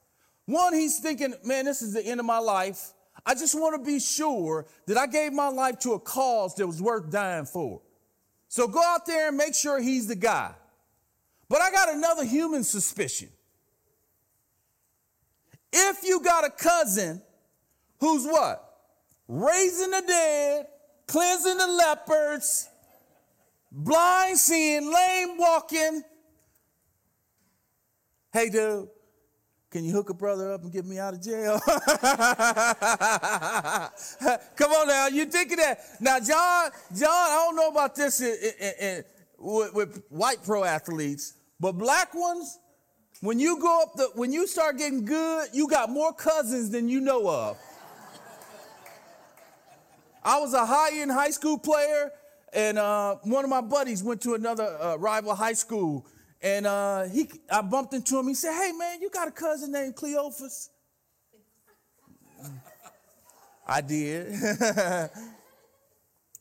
One, 0.45 0.73
he's 0.73 0.99
thinking, 0.99 1.35
man, 1.43 1.65
this 1.65 1.81
is 1.81 1.93
the 1.93 2.03
end 2.03 2.19
of 2.19 2.25
my 2.25 2.39
life. 2.39 2.93
I 3.27 3.33
just 3.33 3.59
want 3.59 3.75
to 3.75 3.85
be 3.85 3.99
sure 3.99 4.65
that 4.85 4.97
I 4.97 5.05
gave 5.05 5.33
my 5.33 5.49
life 5.49 5.79
to 5.79 5.91
a 5.91 5.99
cause 5.99 6.55
that 6.55 6.65
was 6.65 6.81
worth 6.81 7.11
dying 7.11 7.45
for. 7.45 7.81
So 8.47 8.69
go 8.69 8.81
out 8.81 9.05
there 9.05 9.27
and 9.27 9.35
make 9.35 9.53
sure 9.53 9.81
he's 9.81 10.07
the 10.07 10.15
guy. 10.15 10.53
But 11.49 11.61
I 11.61 11.69
got 11.69 11.93
another 11.93 12.23
human 12.23 12.63
suspicion. 12.63 13.27
If 15.73 16.05
you 16.05 16.21
got 16.21 16.45
a 16.45 16.49
cousin 16.49 17.21
who's 17.99 18.25
what? 18.25 18.63
Raising 19.27 19.91
the 19.91 20.03
dead, 20.07 20.67
cleansing 21.05 21.57
the 21.57 21.67
lepers, 21.67 22.69
blind 23.69 24.37
seeing, 24.37 24.89
lame 24.89 25.37
walking. 25.37 26.01
Hey, 28.31 28.49
dude, 28.49 28.87
can 29.77 29.85
you 29.85 29.91
hook 29.91 30.09
a 30.09 30.13
brother 30.15 30.51
up 30.53 30.63
and 30.63 30.73
get 30.73 30.87
me 30.87 30.97
out 30.97 31.13
of 31.13 31.21
jail? 31.21 31.59
Come 34.55 34.71
on 34.71 34.87
now, 34.87 35.05
you 35.05 35.25
thinking 35.25 35.57
that? 35.57 35.81
Now, 35.99 36.19
John, 36.19 36.71
John, 36.95 37.11
I 37.11 37.43
don't 37.45 37.55
know 37.55 37.67
about 37.67 37.93
this 37.93 38.19
in, 38.19 38.35
in, 38.59 38.73
in, 38.81 39.03
with, 39.37 39.75
with 39.75 40.03
white 40.09 40.43
pro 40.43 40.63
athletes, 40.63 41.35
but 41.59 41.73
black 41.73 42.15
ones, 42.15 42.57
when 43.21 43.39
you 43.39 43.59
go 43.61 43.83
up 43.83 43.93
the, 43.93 44.09
when 44.15 44.31
you 44.31 44.47
start 44.47 44.79
getting 44.79 45.05
good, 45.05 45.49
you 45.53 45.67
got 45.67 45.91
more 45.91 46.11
cousins 46.11 46.71
than 46.71 46.89
you 46.89 46.99
know 46.99 47.29
of. 47.29 47.59
I 50.23 50.39
was 50.39 50.55
a 50.55 50.65
high 50.65 50.99
end 50.99 51.11
high 51.11 51.29
school 51.29 51.59
player, 51.59 52.09
and 52.51 52.79
uh, 52.79 53.17
one 53.21 53.43
of 53.43 53.51
my 53.51 53.61
buddies 53.61 54.01
went 54.01 54.21
to 54.21 54.33
another 54.33 54.75
uh, 54.81 54.95
rival 54.95 55.35
high 55.35 55.53
school, 55.53 56.07
and 56.41 56.67
uh, 56.67 57.03
he, 57.03 57.29
I 57.51 57.61
bumped 57.61 57.93
into 57.93 58.19
him. 58.19 58.27
He 58.27 58.33
said, 58.33 58.53
"Hey 58.53 58.71
man, 58.71 59.01
you 59.01 59.09
got 59.09 59.27
a 59.27 59.31
cousin 59.31 59.71
named 59.71 59.95
Cleophas?" 59.95 60.69
I 63.67 63.81
did. 63.81 64.27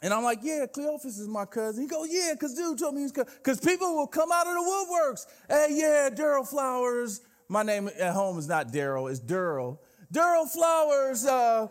and 0.03 0.15
I'm 0.15 0.23
like, 0.23 0.39
yeah, 0.43 0.67
Cleophas 0.73 1.19
is 1.19 1.27
my 1.27 1.45
cousin. 1.45 1.83
He 1.83 1.89
goes, 1.89 2.09
yeah, 2.11 2.31
because 2.33 2.55
dude 2.55 2.79
told 2.79 2.95
me 2.95 3.03
he's 3.03 3.13
because 3.13 3.61
people 3.61 3.97
will 3.97 4.07
come 4.07 4.31
out 4.33 4.47
of 4.47 4.55
the 4.55 4.61
woodworks. 4.61 5.27
Hey, 5.49 5.69
yeah, 5.73 6.09
Daryl 6.13 6.49
Flowers. 6.49 7.21
My 7.49 7.63
name 7.63 7.89
at 7.99 8.13
home 8.13 8.39
is 8.39 8.49
not 8.49 8.73
Daryl, 8.73 9.11
it's 9.11 9.21
Daryl. 9.21 9.79
Daryl 10.13 10.49
Flowers, 10.49 11.25
uh, 11.25 11.69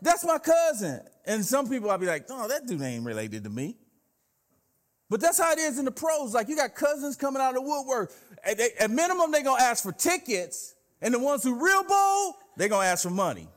that's 0.00 0.24
my 0.24 0.38
cousin. 0.38 1.00
And 1.26 1.44
some 1.44 1.68
people 1.68 1.90
I'll 1.90 1.98
be 1.98 2.06
like, 2.06 2.26
oh, 2.30 2.48
that 2.48 2.66
dude 2.66 2.80
ain't 2.82 3.04
related 3.04 3.44
to 3.44 3.50
me. 3.50 3.76
But 5.10 5.20
that's 5.20 5.38
how 5.38 5.52
it 5.52 5.58
is 5.58 5.78
in 5.78 5.84
the 5.84 5.90
pros. 5.90 6.34
Like 6.34 6.48
you 6.48 6.56
got 6.56 6.74
cousins 6.74 7.16
coming 7.16 7.40
out 7.40 7.50
of 7.50 7.54
the 7.56 7.62
woodwork. 7.62 8.12
At, 8.44 8.60
at 8.60 8.90
minimum, 8.90 9.32
they're 9.32 9.42
gonna 9.42 9.62
ask 9.62 9.82
for 9.82 9.92
tickets, 9.92 10.74
and 11.00 11.14
the 11.14 11.18
ones 11.18 11.42
who 11.42 11.62
real 11.62 11.84
bold, 11.84 12.34
they're 12.56 12.68
gonna 12.68 12.86
ask 12.86 13.04
for 13.04 13.10
money. 13.10 13.48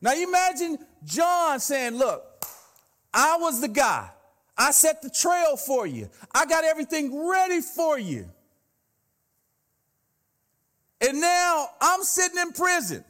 Now 0.00 0.12
you 0.12 0.28
imagine 0.28 0.78
John 1.04 1.60
saying, 1.60 1.94
Look, 1.94 2.24
I 3.12 3.36
was 3.38 3.60
the 3.60 3.68
guy. 3.68 4.10
I 4.56 4.72
set 4.72 5.00
the 5.00 5.10
trail 5.10 5.56
for 5.56 5.86
you. 5.86 6.10
I 6.34 6.44
got 6.44 6.64
everything 6.64 7.26
ready 7.26 7.62
for 7.62 7.98
you. 7.98 8.28
And 11.00 11.18
now 11.18 11.68
I'm 11.80 12.02
sitting 12.02 12.38
in 12.38 12.52
prison. 12.52 13.04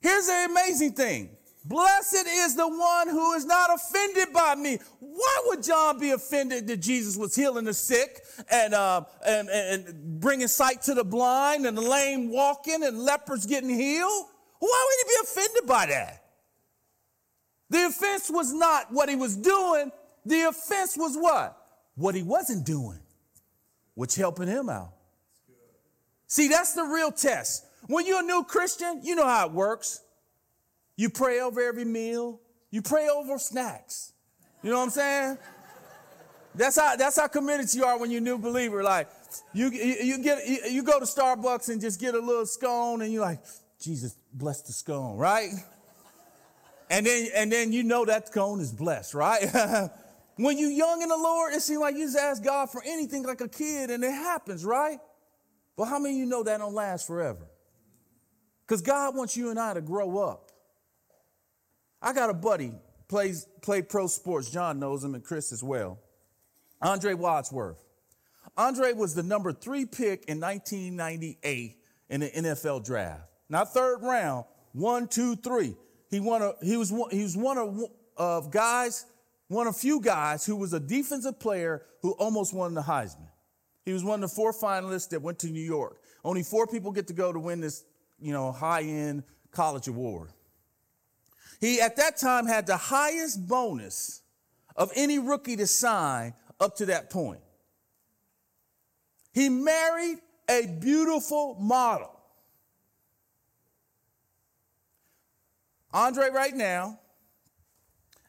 Here's 0.00 0.26
the 0.26 0.48
amazing 0.50 0.92
thing 0.92 1.35
Blessed 1.68 2.26
is 2.28 2.54
the 2.54 2.68
one 2.68 3.08
who 3.08 3.32
is 3.32 3.44
not 3.44 3.70
offended 3.74 4.32
by 4.32 4.54
me. 4.54 4.78
Why 5.00 5.42
would 5.46 5.64
John 5.64 5.98
be 5.98 6.12
offended 6.12 6.68
that 6.68 6.76
Jesus 6.76 7.16
was 7.16 7.34
healing 7.34 7.64
the 7.64 7.74
sick 7.74 8.24
and, 8.52 8.72
uh, 8.72 9.02
and, 9.26 9.48
and 9.48 10.20
bringing 10.20 10.46
sight 10.46 10.82
to 10.82 10.94
the 10.94 11.02
blind 11.02 11.66
and 11.66 11.76
the 11.76 11.82
lame 11.82 12.30
walking 12.30 12.84
and 12.84 13.00
lepers 13.00 13.46
getting 13.46 13.70
healed? 13.70 14.26
Why 14.60 14.86
would 14.86 15.10
he 15.10 15.14
be 15.14 15.24
offended 15.24 15.66
by 15.66 15.86
that? 15.86 16.24
The 17.70 17.86
offense 17.86 18.30
was 18.30 18.52
not 18.52 18.92
what 18.92 19.08
he 19.08 19.16
was 19.16 19.36
doing. 19.36 19.90
The 20.24 20.42
offense 20.42 20.96
was 20.96 21.16
what? 21.16 21.56
What 21.96 22.14
he 22.14 22.22
wasn't 22.22 22.64
doing, 22.64 23.00
which 23.94 24.14
helping 24.14 24.46
him 24.46 24.68
out. 24.68 24.92
See, 26.28 26.46
that's 26.46 26.74
the 26.74 26.84
real 26.84 27.10
test. 27.10 27.64
When 27.88 28.06
you're 28.06 28.20
a 28.20 28.22
new 28.22 28.44
Christian, 28.44 29.00
you 29.02 29.16
know 29.16 29.26
how 29.26 29.46
it 29.46 29.52
works. 29.52 30.02
You 30.96 31.10
pray 31.10 31.40
over 31.40 31.60
every 31.60 31.84
meal. 31.84 32.40
You 32.70 32.82
pray 32.82 33.08
over 33.08 33.38
snacks. 33.38 34.12
You 34.62 34.70
know 34.70 34.78
what 34.78 34.84
I'm 34.84 34.90
saying? 34.90 35.38
That's 36.54 36.78
how 36.78 36.96
that's 36.96 37.20
how 37.20 37.26
committed 37.28 37.72
you 37.74 37.84
are 37.84 37.98
when 37.98 38.10
you're 38.10 38.20
a 38.20 38.24
new 38.24 38.38
believer. 38.38 38.82
Like 38.82 39.08
you 39.52 39.70
you 39.70 40.22
get 40.22 40.46
you, 40.46 40.82
go 40.82 40.98
to 40.98 41.04
Starbucks 41.04 41.68
and 41.68 41.80
just 41.80 42.00
get 42.00 42.14
a 42.14 42.18
little 42.18 42.46
scone 42.46 43.02
and 43.02 43.12
you're 43.12 43.22
like, 43.22 43.40
Jesus 43.78 44.16
bless 44.32 44.62
the 44.62 44.72
scone, 44.72 45.18
right? 45.18 45.50
And 46.88 47.04
then 47.04 47.28
and 47.34 47.52
then 47.52 47.72
you 47.72 47.82
know 47.82 48.06
that 48.06 48.28
scone 48.28 48.60
is 48.60 48.72
blessed, 48.72 49.12
right? 49.12 49.44
when 50.36 50.56
you're 50.56 50.70
young 50.70 51.02
in 51.02 51.08
the 51.10 51.16
Lord, 51.16 51.52
it 51.52 51.60
seems 51.60 51.80
like 51.80 51.94
you 51.96 52.06
just 52.06 52.16
ask 52.16 52.42
God 52.42 52.70
for 52.70 52.82
anything 52.86 53.24
like 53.24 53.42
a 53.42 53.48
kid 53.48 53.90
and 53.90 54.02
it 54.02 54.12
happens, 54.12 54.64
right? 54.64 54.98
But 55.76 55.86
how 55.86 55.98
many 55.98 56.14
of 56.14 56.20
you 56.20 56.26
know 56.26 56.42
that 56.42 56.58
don't 56.58 56.74
last 56.74 57.06
forever? 57.06 57.46
Because 58.66 58.80
God 58.80 59.14
wants 59.14 59.36
you 59.36 59.50
and 59.50 59.58
I 59.58 59.74
to 59.74 59.82
grow 59.82 60.18
up. 60.18 60.45
I 62.06 62.12
got 62.12 62.30
a 62.30 62.34
buddy, 62.34 62.70
plays 63.08 63.48
play 63.62 63.82
pro 63.82 64.06
sports. 64.06 64.48
John 64.48 64.78
knows 64.78 65.02
him 65.02 65.16
and 65.16 65.24
Chris 65.24 65.50
as 65.50 65.60
well. 65.60 65.98
Andre 66.80 67.14
Wadsworth. 67.14 67.82
Andre 68.56 68.92
was 68.92 69.16
the 69.16 69.24
number 69.24 69.52
three 69.52 69.86
pick 69.86 70.24
in 70.26 70.38
1998 70.38 71.76
in 72.08 72.20
the 72.20 72.30
NFL 72.30 72.84
draft. 72.84 73.22
Not 73.48 73.74
third 73.74 74.04
round, 74.04 74.44
one, 74.72 75.08
two, 75.08 75.34
three. 75.34 75.74
He 76.08 76.20
won 76.20 76.42
a, 76.42 76.52
he 76.62 76.76
was 76.76 76.92
one, 76.92 77.10
he 77.10 77.24
was 77.24 77.36
one 77.36 77.58
of, 77.58 77.80
of 78.16 78.52
guys, 78.52 79.04
one 79.48 79.66
of 79.66 79.76
few 79.76 80.00
guys 80.00 80.46
who 80.46 80.54
was 80.54 80.74
a 80.74 80.80
defensive 80.80 81.40
player 81.40 81.82
who 82.02 82.12
almost 82.12 82.54
won 82.54 82.74
the 82.74 82.82
Heisman. 82.82 83.26
He 83.84 83.92
was 83.92 84.04
one 84.04 84.22
of 84.22 84.30
the 84.30 84.34
four 84.36 84.52
finalists 84.52 85.08
that 85.08 85.22
went 85.22 85.40
to 85.40 85.48
New 85.48 85.58
York. 85.58 86.00
Only 86.24 86.44
four 86.44 86.68
people 86.68 86.92
get 86.92 87.08
to 87.08 87.14
go 87.14 87.32
to 87.32 87.40
win 87.40 87.60
this, 87.60 87.82
you 88.20 88.32
know, 88.32 88.52
high-end 88.52 89.24
college 89.50 89.88
award. 89.88 90.30
He 91.60 91.80
at 91.80 91.96
that 91.96 92.16
time 92.16 92.46
had 92.46 92.66
the 92.66 92.76
highest 92.76 93.48
bonus 93.48 94.22
of 94.76 94.92
any 94.94 95.18
rookie 95.18 95.56
to 95.56 95.66
sign 95.66 96.34
up 96.60 96.76
to 96.76 96.86
that 96.86 97.10
point. 97.10 97.40
He 99.32 99.48
married 99.48 100.18
a 100.48 100.66
beautiful 100.66 101.56
model. 101.60 102.12
Andre, 105.92 106.28
right 106.30 106.54
now, 106.54 106.98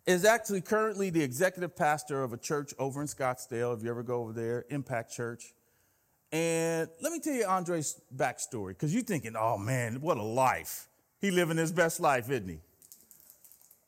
is 0.05 0.23
actually 0.23 0.61
currently 0.61 1.09
the 1.09 1.21
executive 1.21 1.75
pastor 1.75 2.23
of 2.23 2.31
a 2.31 2.37
church 2.37 2.73
over 2.79 3.01
in 3.01 3.07
Scottsdale. 3.07 3.75
If 3.75 3.83
you 3.83 3.89
ever 3.89 4.03
go 4.03 4.21
over 4.21 4.31
there, 4.31 4.65
Impact 4.69 5.11
Church. 5.11 5.53
And 6.31 6.89
let 7.01 7.11
me 7.11 7.19
tell 7.19 7.33
you 7.33 7.45
Andre's 7.45 7.99
backstory, 8.15 8.69
because 8.69 8.93
you're 8.93 9.03
thinking, 9.03 9.35
oh 9.37 9.57
man, 9.57 10.01
what 10.01 10.17
a 10.17 10.23
life. 10.23 10.87
He 11.19 11.31
living 11.31 11.57
his 11.57 11.71
best 11.71 11.99
life, 11.99 12.29
isn't 12.29 12.47
he? 12.47 12.59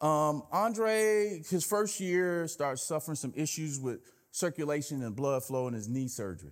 Um, 0.01 0.43
Andre, 0.51 1.41
his 1.49 1.65
first 1.65 1.99
year, 1.99 2.47
started 2.47 2.77
suffering 2.77 3.15
some 3.15 3.33
issues 3.35 3.79
with 3.79 3.99
circulation 4.31 5.03
and 5.03 5.15
blood 5.15 5.43
flow 5.43 5.67
in 5.67 5.73
his 5.73 5.89
knee 5.89 6.07
surgery. 6.07 6.51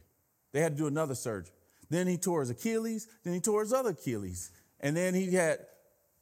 They 0.52 0.62
had 0.62 0.74
to 0.74 0.78
do 0.78 0.88
another 0.88 1.16
surgery. 1.16 1.54
Then 1.90 2.08
he 2.08 2.18
tore 2.18 2.42
his 2.42 2.50
Achilles, 2.50 3.08
then 3.24 3.34
he 3.34 3.40
tore 3.40 3.62
his 3.62 3.72
other 3.72 3.92
Achilles. 3.92 4.52
And 4.80 4.96
then 4.96 5.14
he 5.14 5.34
had 5.34 5.60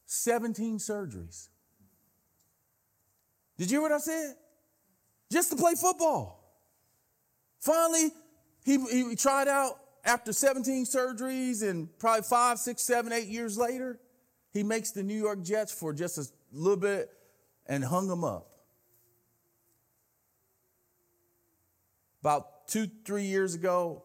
17 0.05 0.77
surgeries. 0.77 1.49
Did 3.57 3.71
you 3.71 3.77
hear 3.77 3.81
what 3.81 3.91
I 3.91 3.97
said? 3.97 4.35
Just 5.31 5.49
to 5.51 5.55
play 5.55 5.73
football. 5.75 6.43
Finally, 7.59 8.11
he, 8.63 8.77
he 8.91 9.15
tried 9.15 9.47
out 9.47 9.79
after 10.03 10.31
17 10.31 10.85
surgeries 10.85 11.67
and 11.67 11.89
probably 11.97 12.23
five, 12.23 12.59
six, 12.59 12.83
seven, 12.83 13.11
eight 13.11 13.27
years 13.27 13.57
later, 13.57 13.99
he 14.53 14.63
makes 14.63 14.91
the 14.91 15.03
New 15.03 15.17
York 15.17 15.41
Jets 15.41 15.71
for 15.71 15.93
just 15.93 16.17
a 16.17 16.25
little 16.55 16.77
bit 16.77 17.09
and 17.67 17.83
hung 17.83 18.07
them 18.07 18.23
up. 18.23 18.47
About 22.21 22.67
two, 22.67 22.87
three 23.05 23.25
years 23.25 23.53
ago, 23.53 24.03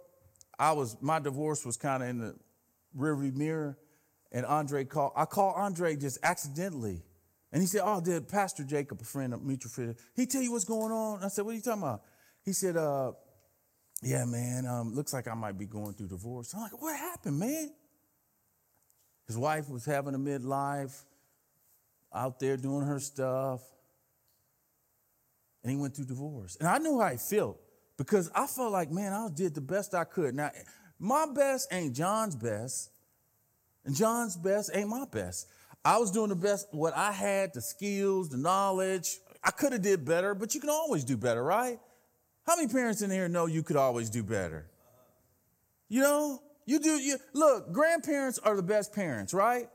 I 0.58 0.72
was 0.72 0.96
my 1.00 1.18
divorce 1.18 1.64
was 1.64 1.76
kind 1.76 2.02
of 2.02 2.08
in 2.10 2.18
the 2.18 2.36
rearview 2.96 3.34
mirror, 3.34 3.78
and 4.30 4.44
Andre 4.44 4.84
called. 4.84 5.12
I 5.16 5.24
called 5.24 5.54
Andre 5.56 5.96
just 5.96 6.18
accidentally, 6.22 7.02
and 7.50 7.62
he 7.62 7.66
said, 7.66 7.80
"Oh, 7.82 8.00
did 8.00 8.28
Pastor 8.28 8.62
Jacob, 8.64 9.00
a 9.00 9.04
friend, 9.04 9.32
a 9.32 9.38
mutual 9.38 9.70
friend, 9.70 9.96
he 10.14 10.26
tell 10.26 10.42
you 10.42 10.52
what's 10.52 10.64
going 10.64 10.92
on?" 10.92 11.24
I 11.24 11.28
said, 11.28 11.46
"What 11.46 11.52
are 11.52 11.54
you 11.54 11.62
talking 11.62 11.82
about?" 11.82 12.02
He 12.44 12.52
said, 12.52 12.76
"Uh, 12.76 13.12
yeah, 14.02 14.26
man. 14.26 14.66
Um, 14.66 14.94
looks 14.94 15.14
like 15.14 15.28
I 15.28 15.34
might 15.34 15.56
be 15.56 15.64
going 15.64 15.94
through 15.94 16.08
divorce." 16.08 16.52
I'm 16.52 16.60
like, 16.60 16.80
"What 16.80 16.94
happened, 16.94 17.38
man?" 17.38 17.70
His 19.26 19.38
wife 19.38 19.70
was 19.70 19.86
having 19.86 20.14
a 20.14 20.18
midlife, 20.18 21.04
out 22.14 22.40
there 22.40 22.56
doing 22.56 22.86
her 22.86 22.98
stuff, 22.98 23.60
and 25.62 25.70
he 25.70 25.76
went 25.76 25.94
through 25.94 26.06
divorce. 26.06 26.56
And 26.56 26.68
I 26.68 26.78
knew 26.78 27.00
how 27.00 27.08
he 27.08 27.16
felt 27.16 27.60
because 27.96 28.30
I 28.34 28.46
felt 28.46 28.72
like, 28.72 28.90
man, 28.90 29.12
I 29.12 29.28
did 29.32 29.54
the 29.54 29.60
best 29.60 29.94
I 29.94 30.04
could. 30.04 30.34
Now, 30.34 30.50
my 30.98 31.26
best 31.32 31.68
ain't 31.72 31.94
John's 31.94 32.36
best, 32.36 32.90
and 33.84 33.94
John's 33.94 34.36
best 34.36 34.70
ain't 34.74 34.88
my 34.88 35.04
best. 35.10 35.48
I 35.84 35.98
was 35.98 36.10
doing 36.10 36.28
the 36.28 36.36
best 36.36 36.68
what 36.72 36.94
I 36.96 37.12
had, 37.12 37.54
the 37.54 37.62
skills, 37.62 38.28
the 38.28 38.36
knowledge. 38.36 39.18
I 39.42 39.50
could 39.50 39.72
have 39.72 39.82
did 39.82 40.04
better, 40.04 40.34
but 40.34 40.54
you 40.54 40.60
can 40.60 40.68
always 40.68 41.04
do 41.04 41.16
better, 41.16 41.42
right? 41.42 41.78
How 42.46 42.56
many 42.56 42.68
parents 42.68 43.00
in 43.00 43.10
here 43.10 43.28
know 43.28 43.46
you 43.46 43.62
could 43.62 43.76
always 43.76 44.10
do 44.10 44.22
better? 44.22 44.66
You 45.88 46.02
know, 46.02 46.42
you 46.66 46.78
do. 46.78 46.98
You 46.98 47.16
look, 47.32 47.72
grandparents 47.72 48.38
are 48.38 48.56
the 48.56 48.62
best 48.62 48.92
parents, 48.92 49.32
right? 49.32 49.68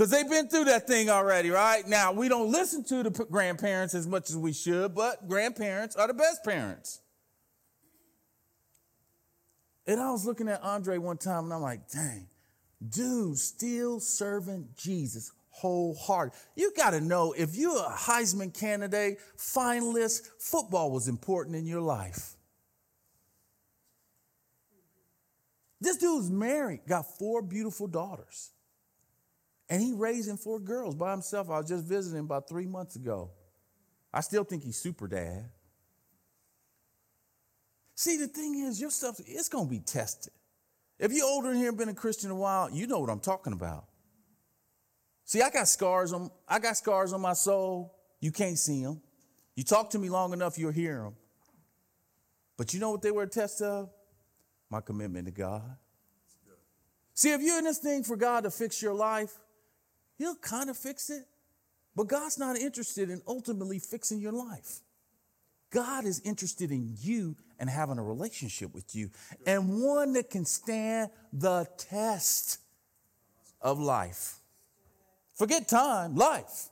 Because 0.00 0.12
they've 0.12 0.30
been 0.30 0.48
through 0.48 0.64
that 0.64 0.86
thing 0.86 1.10
already, 1.10 1.50
right? 1.50 1.86
Now 1.86 2.10
we 2.10 2.30
don't 2.30 2.50
listen 2.50 2.82
to 2.84 3.02
the 3.02 3.10
grandparents 3.10 3.92
as 3.94 4.06
much 4.06 4.30
as 4.30 4.36
we 4.38 4.54
should, 4.54 4.94
but 4.94 5.28
grandparents 5.28 5.94
are 5.94 6.06
the 6.06 6.14
best 6.14 6.42
parents. 6.42 7.00
And 9.86 10.00
I 10.00 10.10
was 10.10 10.24
looking 10.24 10.48
at 10.48 10.62
Andre 10.62 10.96
one 10.96 11.18
time 11.18 11.44
and 11.44 11.52
I'm 11.52 11.60
like, 11.60 11.86
dang, 11.90 12.28
dude, 12.88 13.36
still 13.36 14.00
serving 14.00 14.70
Jesus 14.74 15.32
wholehearted. 15.50 16.32
You 16.56 16.72
got 16.74 16.92
to 16.92 17.02
know 17.02 17.34
if 17.36 17.54
you're 17.54 17.76
a 17.76 17.90
Heisman 17.90 18.58
candidate, 18.58 19.18
finalist, 19.36 20.30
football 20.38 20.92
was 20.92 21.08
important 21.08 21.56
in 21.56 21.66
your 21.66 21.82
life. 21.82 22.36
This 25.78 25.98
dude's 25.98 26.30
married, 26.30 26.86
got 26.88 27.18
four 27.18 27.42
beautiful 27.42 27.86
daughters. 27.86 28.52
And 29.70 29.80
he 29.80 29.92
raising 29.92 30.36
four 30.36 30.58
girls 30.58 30.96
by 30.96 31.12
himself. 31.12 31.48
I 31.48 31.58
was 31.58 31.68
just 31.68 31.84
visiting 31.84 32.18
about 32.18 32.48
three 32.48 32.66
months 32.66 32.96
ago. 32.96 33.30
I 34.12 34.20
still 34.20 34.42
think 34.42 34.64
he's 34.64 34.76
super 34.76 35.06
dad. 35.06 35.48
See, 37.94 38.16
the 38.16 38.26
thing 38.26 38.58
is, 38.66 38.80
your 38.80 38.90
stuff, 38.90 39.20
it's 39.24 39.48
going 39.48 39.66
to 39.66 39.70
be 39.70 39.78
tested. 39.78 40.32
If 40.98 41.12
you're 41.12 41.24
older 41.24 41.52
in 41.52 41.56
here 41.56 41.68
and 41.68 41.78
been 41.78 41.88
a 41.88 41.94
Christian 41.94 42.30
a 42.30 42.34
while, 42.34 42.68
you 42.68 42.88
know 42.88 42.98
what 42.98 43.10
I'm 43.10 43.20
talking 43.20 43.52
about. 43.52 43.84
See, 45.24 45.40
I 45.40 45.50
got 45.50 45.68
scars 45.68 46.12
on, 46.12 46.30
I 46.48 46.58
got 46.58 46.76
scars 46.76 47.12
on 47.12 47.20
my 47.20 47.34
soul. 47.34 47.94
You 48.18 48.32
can't 48.32 48.58
see 48.58 48.82
them. 48.82 49.00
You 49.54 49.62
talk 49.62 49.90
to 49.90 49.98
me 49.98 50.08
long 50.08 50.32
enough, 50.32 50.58
you'll 50.58 50.72
hear 50.72 51.04
them. 51.04 51.14
But 52.56 52.74
you 52.74 52.80
know 52.80 52.90
what 52.90 53.02
they 53.02 53.12
were 53.12 53.22
a 53.22 53.28
test 53.28 53.62
of? 53.62 53.88
My 54.68 54.80
commitment 54.80 55.26
to 55.26 55.32
God. 55.32 55.76
See, 57.14 57.32
if 57.32 57.40
you're 57.40 57.58
in 57.58 57.64
this 57.64 57.78
thing 57.78 58.02
for 58.02 58.16
God 58.16 58.44
to 58.44 58.50
fix 58.50 58.82
your 58.82 58.94
life, 58.94 59.38
He'll 60.20 60.36
kind 60.36 60.68
of 60.68 60.76
fix 60.76 61.08
it. 61.08 61.24
But 61.96 62.08
God's 62.08 62.38
not 62.38 62.58
interested 62.58 63.08
in 63.08 63.22
ultimately 63.26 63.78
fixing 63.78 64.20
your 64.20 64.32
life. 64.32 64.80
God 65.70 66.04
is 66.04 66.20
interested 66.26 66.70
in 66.70 66.94
you 67.00 67.36
and 67.58 67.70
having 67.70 67.96
a 67.96 68.02
relationship 68.02 68.74
with 68.74 68.94
you, 68.94 69.10
and 69.46 69.82
one 69.82 70.12
that 70.12 70.28
can 70.28 70.44
stand 70.44 71.10
the 71.32 71.66
test 71.78 72.58
of 73.62 73.78
life. 73.78 74.40
Forget 75.36 75.68
time, 75.68 76.16
life. 76.16 76.68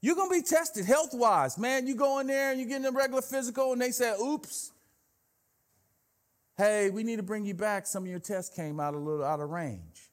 You're 0.00 0.16
gonna 0.16 0.30
be 0.30 0.42
tested 0.42 0.86
health 0.86 1.10
wise. 1.12 1.56
Man, 1.56 1.86
you 1.86 1.94
go 1.94 2.18
in 2.18 2.26
there 2.26 2.50
and 2.50 2.58
you 2.58 2.66
get 2.66 2.80
in 2.80 2.86
a 2.86 2.90
regular 2.90 3.22
physical, 3.22 3.72
and 3.72 3.80
they 3.80 3.92
say, 3.92 4.12
oops. 4.20 4.72
Hey, 6.56 6.90
we 6.90 7.04
need 7.04 7.16
to 7.16 7.22
bring 7.22 7.44
you 7.44 7.54
back. 7.54 7.86
Some 7.86 8.02
of 8.02 8.10
your 8.10 8.18
tests 8.18 8.52
came 8.54 8.80
out 8.80 8.94
a 8.94 8.98
little 8.98 9.24
out 9.24 9.38
of 9.38 9.50
range. 9.50 10.07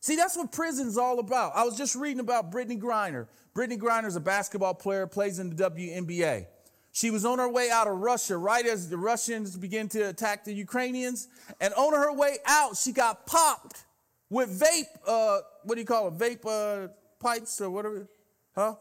See, 0.00 0.16
that's 0.16 0.36
what 0.36 0.50
prison's 0.50 0.96
all 0.96 1.18
about. 1.18 1.52
I 1.54 1.64
was 1.64 1.76
just 1.76 1.94
reading 1.94 2.20
about 2.20 2.50
Brittney 2.50 2.80
Griner. 2.80 3.26
Brittney 3.54 3.78
Griner's 3.78 4.16
a 4.16 4.20
basketball 4.20 4.74
player, 4.74 5.06
plays 5.06 5.38
in 5.38 5.54
the 5.54 5.70
WNBA. 5.70 6.46
She 6.92 7.10
was 7.10 7.24
on 7.24 7.38
her 7.38 7.48
way 7.48 7.70
out 7.70 7.86
of 7.86 7.98
Russia 7.98 8.36
right 8.36 8.66
as 8.66 8.88
the 8.88 8.96
Russians 8.96 9.56
began 9.56 9.88
to 9.90 10.08
attack 10.08 10.44
the 10.44 10.54
Ukrainians. 10.54 11.28
And 11.60 11.72
on 11.74 11.92
her 11.92 12.12
way 12.12 12.38
out, 12.46 12.76
she 12.76 12.92
got 12.92 13.26
popped 13.26 13.84
with 14.30 14.60
vape, 14.60 14.86
uh, 15.06 15.40
what 15.64 15.74
do 15.74 15.80
you 15.80 15.86
call 15.86 16.08
it? 16.08 16.18
Vape 16.18 16.46
uh, 16.46 16.88
pipes 17.20 17.60
or 17.60 17.70
whatever, 17.70 18.08
huh? 18.54 18.74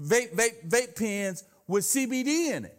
Vape, 0.00 0.34
vape, 0.34 0.68
vape 0.68 0.96
pens 0.96 1.44
with 1.66 1.84
CBD 1.84 2.52
in 2.52 2.66
it. 2.66 2.78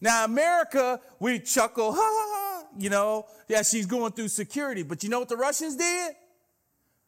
Now, 0.00 0.24
America, 0.24 1.00
we 1.18 1.40
chuckle, 1.40 1.92
ha 1.92 2.00
ha 2.00 2.60
ha, 2.62 2.66
you 2.78 2.88
know, 2.88 3.26
yeah, 3.48 3.62
she's 3.62 3.86
going 3.86 4.12
through 4.12 4.28
security. 4.28 4.84
But 4.84 5.02
you 5.02 5.08
know 5.08 5.18
what 5.18 5.28
the 5.28 5.36
Russians 5.36 5.76
did? 5.76 6.12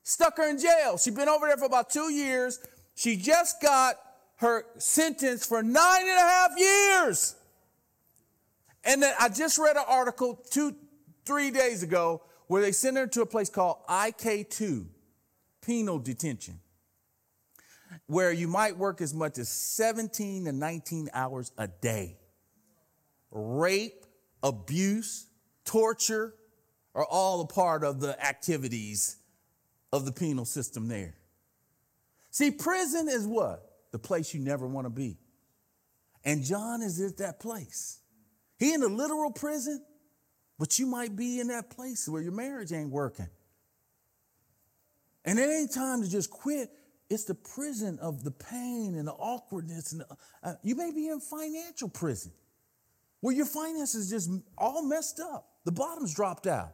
Stuck 0.02 0.36
her 0.36 0.48
in 0.48 0.58
jail. 0.58 0.98
She'd 0.98 1.14
been 1.14 1.28
over 1.28 1.46
there 1.46 1.56
for 1.56 1.66
about 1.66 1.90
two 1.90 2.12
years. 2.12 2.58
She 2.94 3.16
just 3.16 3.60
got 3.62 3.96
her 4.36 4.64
sentence 4.78 5.44
for 5.44 5.62
nine 5.62 6.02
and 6.02 6.16
a 6.16 6.20
half 6.20 6.50
years. 6.56 7.36
And 8.84 9.02
then 9.02 9.14
I 9.20 9.28
just 9.28 9.58
read 9.58 9.76
an 9.76 9.84
article 9.86 10.42
two, 10.50 10.74
three 11.26 11.50
days 11.50 11.82
ago 11.82 12.22
where 12.46 12.62
they 12.62 12.72
sent 12.72 12.96
her 12.96 13.06
to 13.06 13.22
a 13.22 13.26
place 13.26 13.50
called 13.50 13.76
IK2, 13.88 14.86
penal 15.62 15.98
detention, 15.98 16.58
where 18.06 18.32
you 18.32 18.48
might 18.48 18.76
work 18.76 19.00
as 19.00 19.14
much 19.14 19.38
as 19.38 19.48
17 19.48 20.46
to 20.46 20.52
19 20.52 21.10
hours 21.12 21.52
a 21.58 21.68
day. 21.68 22.16
Rape, 23.30 24.04
abuse, 24.42 25.26
torture 25.64 26.34
are 26.94 27.04
all 27.04 27.42
a 27.42 27.46
part 27.46 27.84
of 27.84 28.00
the 28.00 28.20
activities 28.24 29.19
of 29.92 30.04
the 30.04 30.12
penal 30.12 30.44
system 30.44 30.88
there. 30.88 31.14
See, 32.30 32.50
prison 32.50 33.08
is 33.08 33.26
what? 33.26 33.62
The 33.92 33.98
place 33.98 34.32
you 34.32 34.40
never 34.40 34.66
want 34.66 34.86
to 34.86 34.90
be. 34.90 35.18
And 36.24 36.44
John 36.44 36.82
is 36.82 37.00
at 37.00 37.16
that 37.18 37.40
place. 37.40 37.98
He 38.58 38.74
in 38.74 38.82
a 38.82 38.86
literal 38.86 39.32
prison, 39.32 39.82
but 40.58 40.78
you 40.78 40.86
might 40.86 41.16
be 41.16 41.40
in 41.40 41.48
that 41.48 41.70
place 41.70 42.08
where 42.08 42.22
your 42.22 42.32
marriage 42.32 42.72
ain't 42.72 42.90
working. 42.90 43.28
And 45.24 45.38
it 45.38 45.48
ain't 45.50 45.72
time 45.72 46.02
to 46.02 46.08
just 46.08 46.30
quit. 46.30 46.70
It's 47.08 47.24
the 47.24 47.34
prison 47.34 47.98
of 48.00 48.22
the 48.22 48.30
pain 48.30 48.94
and 48.94 49.08
the 49.08 49.12
awkwardness. 49.12 49.92
And 49.92 50.02
the, 50.02 50.06
uh, 50.42 50.54
you 50.62 50.76
may 50.76 50.92
be 50.92 51.08
in 51.08 51.20
financial 51.20 51.88
prison 51.88 52.32
where 53.20 53.34
your 53.34 53.46
finances 53.46 54.10
just 54.10 54.30
all 54.56 54.82
messed 54.82 55.20
up. 55.20 55.48
The 55.64 55.72
bottom's 55.72 56.14
dropped 56.14 56.46
out, 56.46 56.72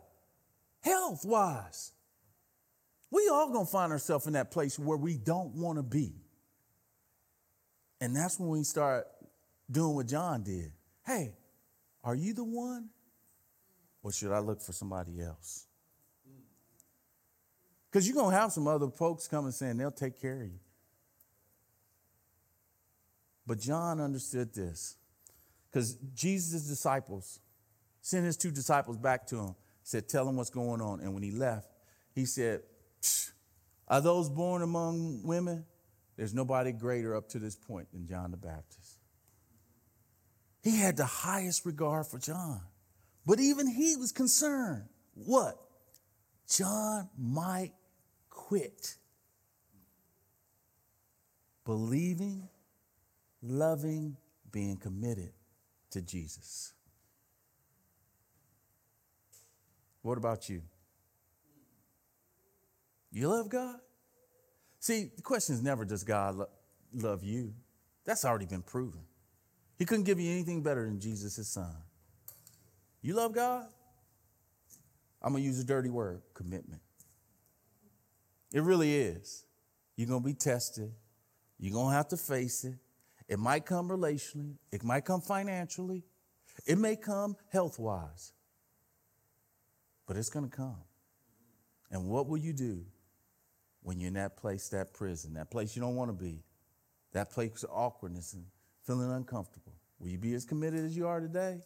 health 0.81 1.25
wise. 1.25 1.93
We 3.11 3.29
all 3.29 3.53
gonna 3.53 3.67
find 3.67 3.93
ourselves 3.93 4.27
in 4.27 4.33
that 4.35 4.51
place 4.51 4.79
where 4.79 4.97
we 4.97 5.17
don't 5.17 5.55
want 5.55 5.79
to 5.79 5.83
be. 5.83 6.15
And 8.01 8.15
that's 8.15 8.39
when 8.39 8.51
we 8.51 8.63
start 8.65 9.07
doing 9.71 9.95
what 9.95 10.07
John 10.07 10.43
did. 10.43 10.73
Hey, 11.05 11.35
are 12.05 12.15
you 12.15 12.35
the 12.35 12.45
one? 12.45 12.91
Or 14.03 14.13
should 14.13 14.33
I 14.33 14.39
look 14.39 14.61
for 14.61 14.73
somebody 14.73 15.21
else? 15.21 15.67
Because 17.91 18.07
you're 18.07 18.17
gonna 18.17 18.37
have 18.37 18.53
some 18.53 18.69
other 18.69 18.89
folks 18.89 19.27
coming 19.27 19.53
saying 19.53 19.77
they'll 19.79 19.91
take 19.91 20.21
care 20.21 20.43
of 20.43 20.49
you. 20.49 20.61
But 23.47 23.61
John 23.61 24.01
understood 24.01 24.53
this. 24.53 24.97
Because 25.71 25.95
Jesus' 26.15 26.63
disciples 26.63 27.41
sent 28.01 28.25
his 28.25 28.37
two 28.37 28.51
disciples 28.51 28.97
back 28.97 29.27
to 29.29 29.37
him, 29.37 29.55
said, 29.83 30.09
Tell 30.09 30.29
him 30.29 30.37
what's 30.37 30.51
going 30.51 30.81
on. 30.81 31.01
And 31.01 31.15
when 31.15 31.23
he 31.23 31.31
left, 31.31 31.69
he 32.15 32.25
said, 32.25 32.63
are 33.89 34.01
those 34.01 34.29
born 34.29 34.63
among 34.63 35.23
women? 35.25 35.65
There's 36.17 36.35
nobody 36.35 36.73
greater 36.73 37.15
up 37.15 37.29
to 37.31 37.39
this 37.39 37.55
point 37.55 37.93
than 37.93 38.07
John 38.07 38.31
the 38.31 38.37
Baptist. 38.37 38.99
He 40.63 40.79
had 40.79 40.97
the 40.97 41.05
highest 41.05 41.65
regard 41.65 42.07
for 42.07 42.19
John. 42.19 42.61
But 43.25 43.41
even 43.41 43.67
he 43.69 43.97
was 43.97 44.13
concerned. 44.13 44.85
What? 45.15 45.57
John 46.49 47.09
might 47.19 47.73
quit. 48.31 48.97
Believing, 51.65 52.49
loving, 53.43 54.17
being 54.51 54.77
committed 54.77 55.33
to 55.91 56.01
Jesus. 56.03 56.73
What 60.03 60.19
about 60.19 60.49
you? 60.49 60.63
You 63.17 63.31
love 63.31 63.49
God? 63.49 63.77
See, 64.79 65.11
the 65.17 65.23
question 65.23 65.55
is 65.55 65.63
never 65.63 65.87
does 65.87 66.05
God 66.05 66.35
lo- 66.35 66.49
love 66.93 67.25
you? 67.25 67.55
That's 68.05 68.27
already 68.27 68.45
been 68.45 68.61
proven. 68.61 69.01
He 69.79 69.87
couldn't 69.87 70.05
give 70.05 70.21
you 70.21 70.31
anything 70.31 70.63
better 70.63 70.85
than 70.85 71.01
Jesus, 71.01 71.37
his 71.37 71.49
son. 71.49 71.75
You 73.01 73.15
love 73.15 73.33
God? 73.33 73.69
I'm 75.23 75.33
going 75.33 75.43
to 75.43 75.47
use 75.47 75.59
a 75.59 75.65
dirty 75.65 75.89
word 75.89 76.21
commitment. 76.35 76.83
It 78.53 78.61
really 78.61 78.95
is. 78.95 79.47
You're 79.97 80.09
going 80.09 80.21
to 80.21 80.27
be 80.27 80.35
tested. 80.35 80.93
You're 81.59 81.73
going 81.73 81.93
to 81.93 81.97
have 81.97 82.09
to 82.09 82.19
face 82.19 82.65
it. 82.65 82.75
It 83.29 83.39
might 83.39 83.65
come 83.65 83.89
relationally, 83.89 84.57
it 84.71 84.85
might 84.85 85.07
come 85.07 85.23
financially, 85.23 86.05
it 86.67 86.77
may 86.77 86.97
come 86.97 87.35
health 87.51 87.79
wise, 87.79 88.35
but 90.07 90.19
it's 90.19 90.29
going 90.29 90.51
to 90.51 90.55
come. 90.55 90.85
And 91.91 92.09
what 92.09 92.29
will 92.29 92.37
you 92.37 92.53
do 92.53 92.85
when 93.87 94.01
you're 94.01 94.09
in 94.09 94.15
that 94.15 94.37
place, 94.37 94.69
that 94.71 94.93
prison, 94.93 95.35
that 95.35 95.49
place 95.49 95.77
you 95.77 95.81
don't 95.81 95.95
want 95.95 96.11
to 96.11 96.25
be, 96.25 96.43
that 97.13 97.31
place 97.31 97.63
of 97.63 97.71
awkwardness 97.73 98.35
and 98.35 98.45
feeling 98.85 99.13
uncomfortable? 99.13 99.75
Will 100.01 100.09
you 100.09 100.19
be 100.19 100.35
as 100.35 100.45
committed 100.45 100.85
as 100.85 100.97
you 100.97 101.07
are 101.07 101.21
today? 101.21 101.61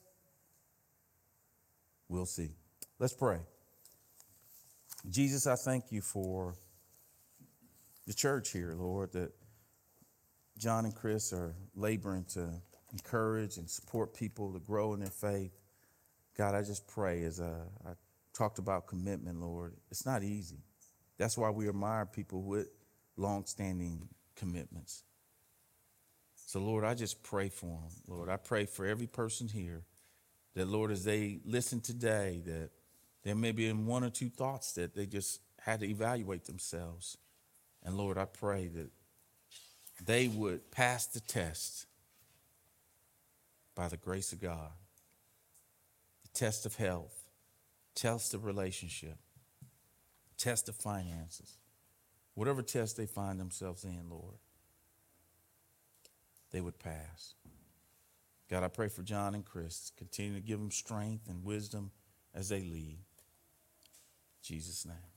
We'll 2.10 2.26
see. 2.26 2.50
Let's 2.98 3.14
pray. 3.14 3.38
Jesus, 5.08 5.46
I 5.46 5.54
thank 5.54 5.90
you 5.90 6.02
for 6.02 6.56
the 8.06 8.12
church 8.12 8.52
here, 8.52 8.74
Lord, 8.76 9.12
that 9.12 9.32
John 10.58 10.84
and 10.84 10.94
Chris 10.94 11.32
are 11.32 11.54
laboring 11.74 12.26
to 12.34 12.50
encourage 12.92 13.56
and 13.56 13.68
support 13.68 14.14
people 14.14 14.52
to 14.52 14.58
grow 14.58 14.92
in 14.92 15.00
their 15.00 15.08
faith. 15.08 15.58
God, 16.36 16.54
I 16.54 16.60
just 16.60 16.86
pray 16.86 17.22
as 17.22 17.40
uh, 17.40 17.64
I 17.86 17.92
talked 18.34 18.58
about 18.58 18.86
commitment, 18.86 19.40
Lord, 19.40 19.72
it's 19.90 20.04
not 20.04 20.22
easy. 20.22 20.58
That's 21.20 21.36
why 21.36 21.50
we 21.50 21.68
admire 21.68 22.06
people 22.06 22.40
with 22.40 22.70
long-standing 23.18 24.08
commitments. 24.36 25.04
So, 26.46 26.60
Lord, 26.60 26.82
I 26.82 26.94
just 26.94 27.22
pray 27.22 27.50
for 27.50 27.66
them. 27.66 27.90
Lord, 28.08 28.30
I 28.30 28.38
pray 28.38 28.64
for 28.64 28.86
every 28.86 29.06
person 29.06 29.46
here 29.46 29.82
that, 30.54 30.66
Lord, 30.66 30.90
as 30.90 31.04
they 31.04 31.40
listen 31.44 31.82
today, 31.82 32.40
that 32.46 32.70
there 33.22 33.34
may 33.34 33.52
be 33.52 33.68
in 33.68 33.84
one 33.84 34.02
or 34.02 34.08
two 34.08 34.30
thoughts 34.30 34.72
that 34.72 34.94
they 34.94 35.04
just 35.04 35.42
had 35.60 35.80
to 35.80 35.86
evaluate 35.86 36.46
themselves. 36.46 37.18
And 37.84 37.98
Lord, 37.98 38.16
I 38.16 38.24
pray 38.24 38.68
that 38.68 38.88
they 40.02 40.26
would 40.26 40.70
pass 40.70 41.04
the 41.04 41.20
test 41.20 41.84
by 43.74 43.88
the 43.88 43.98
grace 43.98 44.32
of 44.32 44.40
God. 44.40 44.70
The 46.22 46.30
test 46.32 46.64
of 46.64 46.76
health, 46.76 47.28
test 47.94 48.32
of 48.32 48.46
relationship, 48.46 49.18
test 50.40 50.68
of 50.68 50.74
finances, 50.74 51.58
whatever 52.34 52.62
test 52.62 52.96
they 52.96 53.06
find 53.06 53.38
themselves 53.38 53.84
in, 53.84 54.08
Lord, 54.08 54.38
they 56.50 56.60
would 56.60 56.78
pass. 56.78 57.34
God, 58.48 58.64
I 58.64 58.68
pray 58.68 58.88
for 58.88 59.02
John 59.02 59.34
and 59.34 59.44
Chris. 59.44 59.92
Continue 59.96 60.34
to 60.34 60.40
give 60.40 60.58
them 60.58 60.72
strength 60.72 61.28
and 61.28 61.44
wisdom 61.44 61.92
as 62.34 62.48
they 62.48 62.60
lead. 62.60 62.98
In 62.98 64.42
Jesus' 64.42 64.84
name. 64.84 65.09